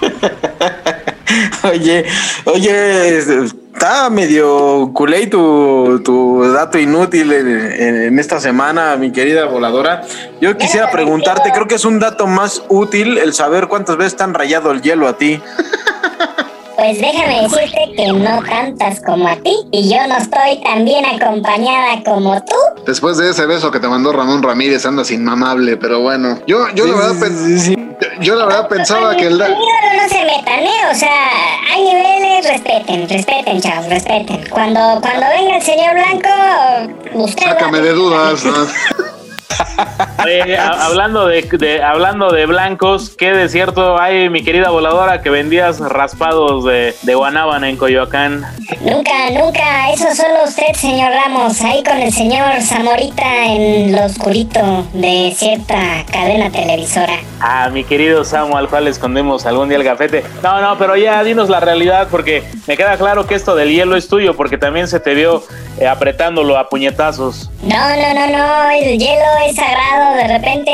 [1.62, 2.04] Oye,
[2.46, 10.02] oye, está medio culé tu, tu dato inútil en, en- esta semana, mi querida voladora.
[10.40, 14.22] Yo quisiera preguntarte, creo que es un dato más útil el saber cuántas veces te
[14.24, 15.40] han rayado el hielo a ti.
[16.80, 21.04] Pues déjame decirte que no tantas como a ti y yo no estoy tan bien
[21.04, 22.56] acompañada como tú.
[22.86, 26.38] Después de ese beso que te mandó Ramón Ramírez, andas inmamable, pero bueno.
[26.46, 27.76] Yo, yo la verdad, pen- Sí, sí, sí.
[28.22, 29.36] yo la verdad pensaba que el...
[29.36, 30.70] da- no se metan, ¿eh?
[30.90, 31.28] O sea,
[31.70, 34.42] hay niveles, respeten, respeten, chavos, respeten.
[34.48, 37.44] Cuando, cuando venga el señor Blanco, usted...
[37.44, 38.42] Sácame de dudas.
[38.46, 38.54] ¿no?
[40.24, 45.30] Oye, a- hablando de, de- hablando de blancos, ¿qué desierto hay, mi querida voladora, que
[45.30, 48.44] vendías raspados de, de guanábana en Coyoacán?
[48.80, 54.86] Nunca, nunca, eso solo usted, señor Ramos, ahí con el señor Zamorita en lo oscurito
[54.92, 57.14] de cierta cadena televisora.
[57.40, 60.22] Ah, mi querido Samu, al cual le escondemos algún día el gafete.
[60.42, 63.96] No, no, pero ya dinos la realidad, porque me queda claro que esto del hielo
[63.96, 65.42] es tuyo, porque también se te vio
[65.78, 67.50] eh, apretándolo a puñetazos.
[67.62, 70.70] No, no, no, no, el hielo es sagrado, de repente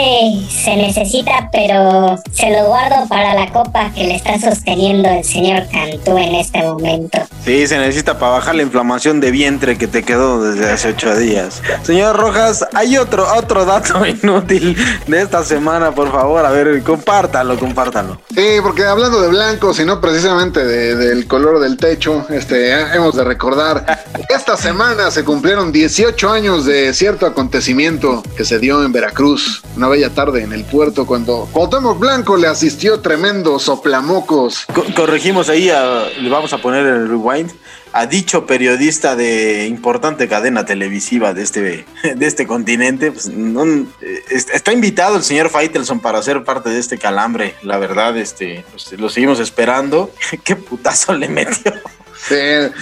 [0.50, 5.64] se necesita, pero se lo guardo para la copa que le está sosteniendo el señor
[5.72, 7.18] Cantú en este momento.
[7.44, 11.16] Sí, se necesita para bajar la inflamación de vientre que te quedó desde hace ocho
[11.16, 11.62] días.
[11.82, 16.44] Señor Rojas, hay otro, otro dato inútil de esta semana, por favor.
[16.44, 18.20] A ver, compártalo, compártalo.
[18.34, 23.14] Sí, porque hablando de blancos y no precisamente de- del color del techo, este, hemos
[23.16, 23.84] de recordar,
[24.28, 29.88] esta semana se cumplieron 18 años de cierto acontecimiento que se dio en Veracruz, una
[29.88, 34.66] bella tarde en el puerto cuando Cuauhtémoc Blanco le asistió tremendo soplamocos.
[34.74, 37.50] Co- corregimos ahí, a- le vamos a poner el rewind
[37.92, 41.86] a dicho periodista de importante cadena televisiva de este,
[42.16, 43.10] de este continente.
[43.12, 43.84] Pues, eh,
[44.30, 47.54] est- está invitado el señor Faitelson para ser parte de este calambre.
[47.62, 50.10] La verdad, este, pues, lo seguimos esperando.
[50.44, 51.72] Qué putazo le metió.
[52.18, 52.34] Sí,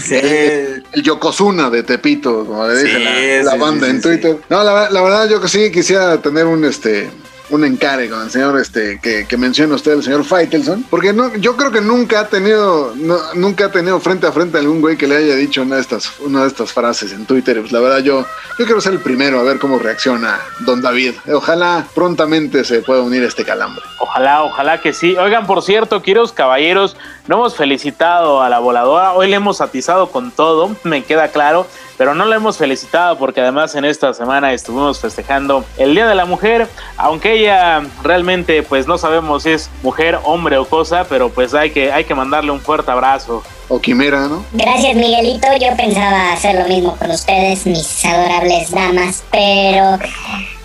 [0.03, 0.15] Sí.
[0.17, 3.97] El, el Yokozuna de Tepito, como le dice Sí, la, la sí, banda sí, en
[4.03, 4.37] sí, Twitter.
[4.49, 7.11] No, la, la verdad yo que sí quisiera tener un este
[7.51, 11.33] un encare con el señor este que, que menciona usted, el señor Faitelson, porque no,
[11.37, 14.81] yo creo que nunca ha tenido, no- nunca ha tenido frente a frente a algún
[14.81, 17.61] güey que le haya dicho una de estas, una de estas frases en Twitter.
[17.61, 18.25] Pues la verdad yo,
[18.59, 21.13] yo quiero ser el primero a ver cómo reacciona Don David.
[21.31, 23.85] Ojalá prontamente se pueda unir a este calambre.
[24.01, 25.15] Ojalá, ojalá que sí.
[25.17, 26.97] Oigan, por cierto, queridos caballeros,
[27.27, 29.13] no hemos felicitado a la voladora.
[29.13, 31.67] Hoy le hemos atizado con todo, me queda claro,
[31.97, 36.15] pero no la hemos felicitado porque además en esta semana estuvimos festejando el Día de
[36.15, 41.31] la Mujer, aunque ella realmente pues no sabemos si es mujer, hombre o cosa, pero
[41.31, 43.43] pues hay que, hay que mandarle un fuerte abrazo.
[43.69, 44.45] O Quimera, ¿no?
[44.53, 45.47] Gracias, Miguelito.
[45.61, 49.99] Yo pensaba hacer lo mismo con ustedes, mis adorables damas, pero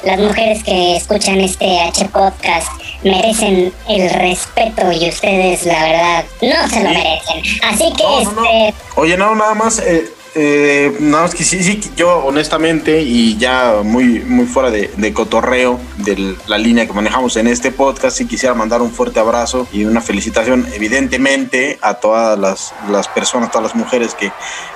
[0.03, 2.67] las mujeres que escuchan este H podcast
[3.03, 7.41] merecen el respeto y ustedes, la verdad, no se lo merecen.
[7.63, 8.45] Así que, No, no, no.
[8.45, 13.37] este, Oye, no, nada más, eh, eh, nada más que sí, sí, yo honestamente y
[13.37, 18.17] ya muy, muy fuera de, de cotorreo de la línea que manejamos en este podcast,
[18.17, 23.51] sí quisiera mandar un fuerte abrazo y una felicitación evidentemente a todas las, las personas,
[23.51, 24.31] todas las mujeres que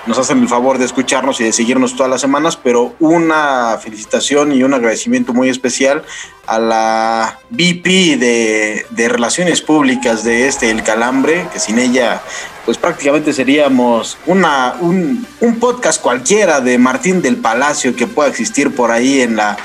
[0.06, 4.52] nos hacen el favor de escucharnos y de seguirnos todas las semanas, pero una felicitación
[4.54, 6.04] y un agradecimiento muy especial
[6.46, 12.22] a la VP de, de Relaciones Públicas de este El Calambre, que sin ella
[12.66, 18.74] pues prácticamente seríamos una, un, un podcast cualquiera de Martín del Palacio que pueda existir
[18.74, 19.58] por ahí en la,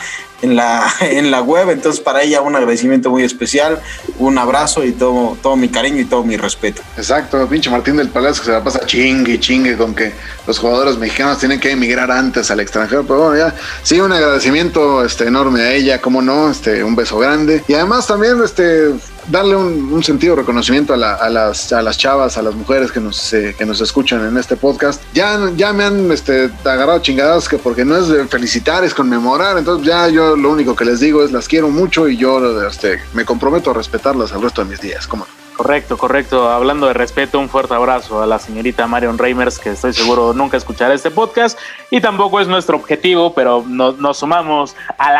[0.42, 1.70] en la, en la web.
[1.70, 3.80] Entonces, para ella un agradecimiento muy especial,
[4.18, 6.82] un abrazo y todo, todo mi cariño y todo mi respeto.
[6.96, 10.12] Exacto, pinche Martín del Palacio que se la pasa chingue chingue con que
[10.46, 13.04] los jugadores mexicanos tienen que emigrar antes al extranjero.
[13.04, 17.18] Pero bueno, ya, sí, un agradecimiento este, enorme a ella, como no, este, un beso
[17.18, 17.62] grande.
[17.68, 18.92] Y además también, este,
[19.30, 22.54] darle un, un sentido de reconocimiento a, la- a las, a las chavas, a las
[22.54, 25.02] mujeres que nos, eh, que nos escuchan en este podcast.
[25.14, 29.58] Ya, ya me han este, agarrado chingadas que porque no es de felicitar, es conmemorar.
[29.58, 33.00] Entonces ya yo lo único que les digo es las quiero mucho y yo este,
[33.14, 35.06] me comprometo a respetarlas al resto de mis días.
[35.06, 35.37] ¿Cómo no?
[35.58, 36.48] Correcto, correcto.
[36.48, 40.56] Hablando de respeto, un fuerte abrazo a la señorita Marion Reimers, que estoy seguro nunca
[40.56, 41.58] escuchará este podcast
[41.90, 45.10] y tampoco es nuestro objetivo, pero no- nos sumamos a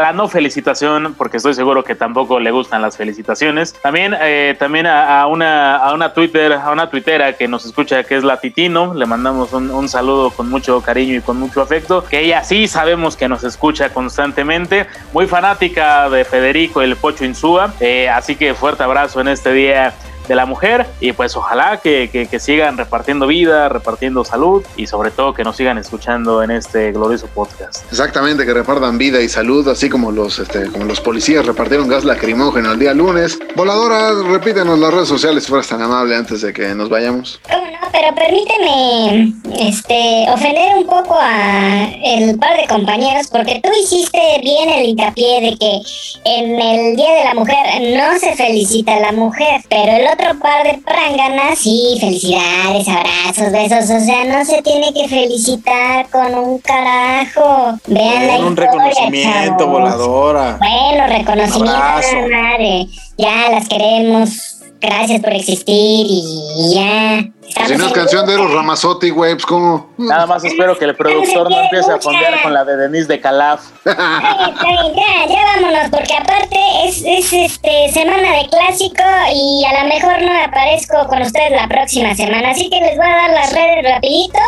[0.00, 3.74] la, no felicitación, porque estoy seguro que tampoco le gustan las felicitaciones.
[3.74, 8.16] También, eh, también a, una, a una Twitter, a una tuitera que nos escucha, que
[8.16, 12.02] es la Titino, le mandamos un, un saludo con mucho cariño y con mucho afecto,
[12.06, 17.74] que ella sí sabemos que nos escucha constantemente, muy fanática de Federico el Pocho Insúa,
[17.80, 20.13] eh, así que fuerte abrazo en este día Yeah.
[20.28, 24.86] De la mujer y pues ojalá que, que- que sigan repartiendo vida, repartiendo salud y
[24.86, 27.84] sobre todo que nos sigan escuchando en este glorioso podcast.
[27.90, 32.04] Exactamente, que repartan vida y salud, así como los, este, como los policías repartieron gas
[32.04, 33.38] lacrimógeno el día lunes.
[33.56, 37.40] Voladora, repítenos las redes sociales si fueras tan amable antes de que nos vayamos.
[37.50, 37.74] ¿Cómo no?
[37.92, 44.68] Pero permíteme este, ofender un poco a el par de compañeros, porque tú hiciste bien
[44.68, 45.80] el hincapié de que
[46.24, 47.56] en el Día de la Mujer
[47.96, 53.52] no se felicita a la mujer, pero el otro par de pránganas sí, felicidades, abrazos,
[53.52, 57.78] besos, o sea, no se tiene que felicitar con un carajo.
[57.86, 59.72] Vean la un historia, reconocimiento, chavos.
[59.72, 60.58] voladora.
[60.58, 62.16] Bueno, reconocimiento Abrazo.
[62.16, 62.86] a la madre.
[63.18, 64.53] Ya las queremos.
[64.84, 67.24] Gracias por existir y ya.
[67.48, 68.52] Estamos Si no es canción de Eros.
[68.52, 69.90] Ramazotti, güey, pues cómo.
[69.96, 73.20] Nada más espero que el productor no empiece a fondear con la de Denise de
[73.20, 73.62] Calaf.
[73.84, 79.04] Está bien, está bien, ya, ya vámonos, porque aparte es, es este semana de clásico
[79.32, 83.06] y a lo mejor no aparezco con ustedes la próxima semana, así que les voy
[83.06, 84.38] a dar las redes rapidito.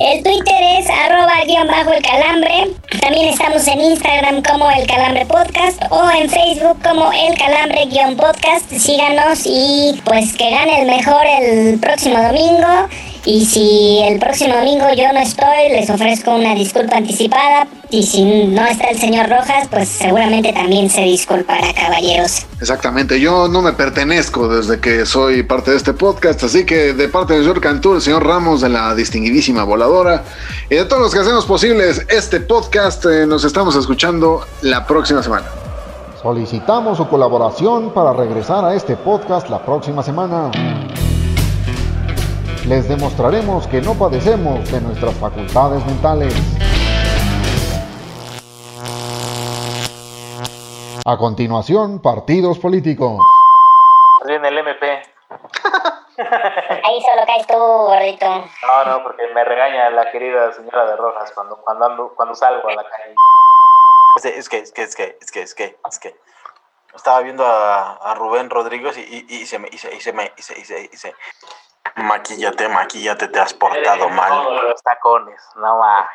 [0.00, 2.70] El Twitter es arroba guion bajo el calambre.
[3.00, 8.16] También estamos en Instagram como el calambre podcast o en Facebook como el calambre guion
[8.16, 8.70] podcast.
[8.70, 12.88] Síganos y pues que gane el mejor el próximo domingo.
[13.24, 17.66] Y si el próximo domingo yo no estoy, les ofrezco una disculpa anticipada.
[17.90, 22.46] Y si no está el señor Rojas, pues seguramente también se disculpará, caballeros.
[22.60, 27.08] Exactamente, yo no me pertenezco desde que soy parte de este podcast, así que de
[27.08, 30.24] parte del señor Cantú, el señor Ramos de la distinguidísima voladora
[30.70, 35.22] y de todos los que hacemos posibles este podcast, eh, nos estamos escuchando la próxima
[35.22, 35.65] semana.
[36.26, 40.50] Solicitamos su colaboración para regresar a este podcast la próxima semana.
[42.66, 46.34] Les demostraremos que no padecemos de nuestras facultades mentales.
[51.06, 53.20] A continuación, partidos políticos.
[54.26, 55.02] Viene el MP.
[56.18, 58.26] Ahí solo caes tú, gordito.
[58.26, 62.68] No, no, porque me regaña la querida señora de Rojas cuando, cuando, ando, cuando salgo
[62.68, 63.14] a la calle.
[64.16, 66.16] Es que, es que, es que, es que, es que, es que.
[66.94, 70.12] Estaba viendo a, a Rubén Rodríguez y, y, y se me, y se, y se
[70.14, 71.14] me, y se, y se, y se-
[71.96, 74.68] Maquíllate, maquíllate, te has portado mal.
[74.68, 76.08] Los tacones, no va.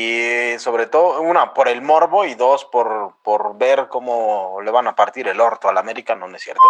[0.00, 4.86] Y sobre todo, una, por el morbo y dos, por, por ver cómo le van
[4.86, 6.62] a partir el orto al América, no, no es cierto.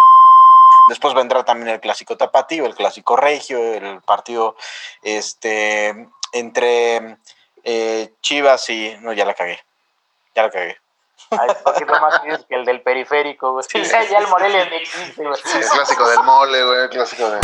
[0.87, 4.55] Después vendrá también el clásico tapatío, el clásico regio, el partido
[5.01, 7.17] este, entre
[7.63, 8.95] eh, Chivas y...
[9.01, 9.59] No, ya la cagué.
[10.39, 10.77] Ya la cagué.
[11.31, 13.65] Hay un poquito más que el del periférico, güey.
[13.67, 15.37] Sí, ya el Morelia no existe, güey.
[15.37, 17.39] El clásico del mole, güey, el clásico de...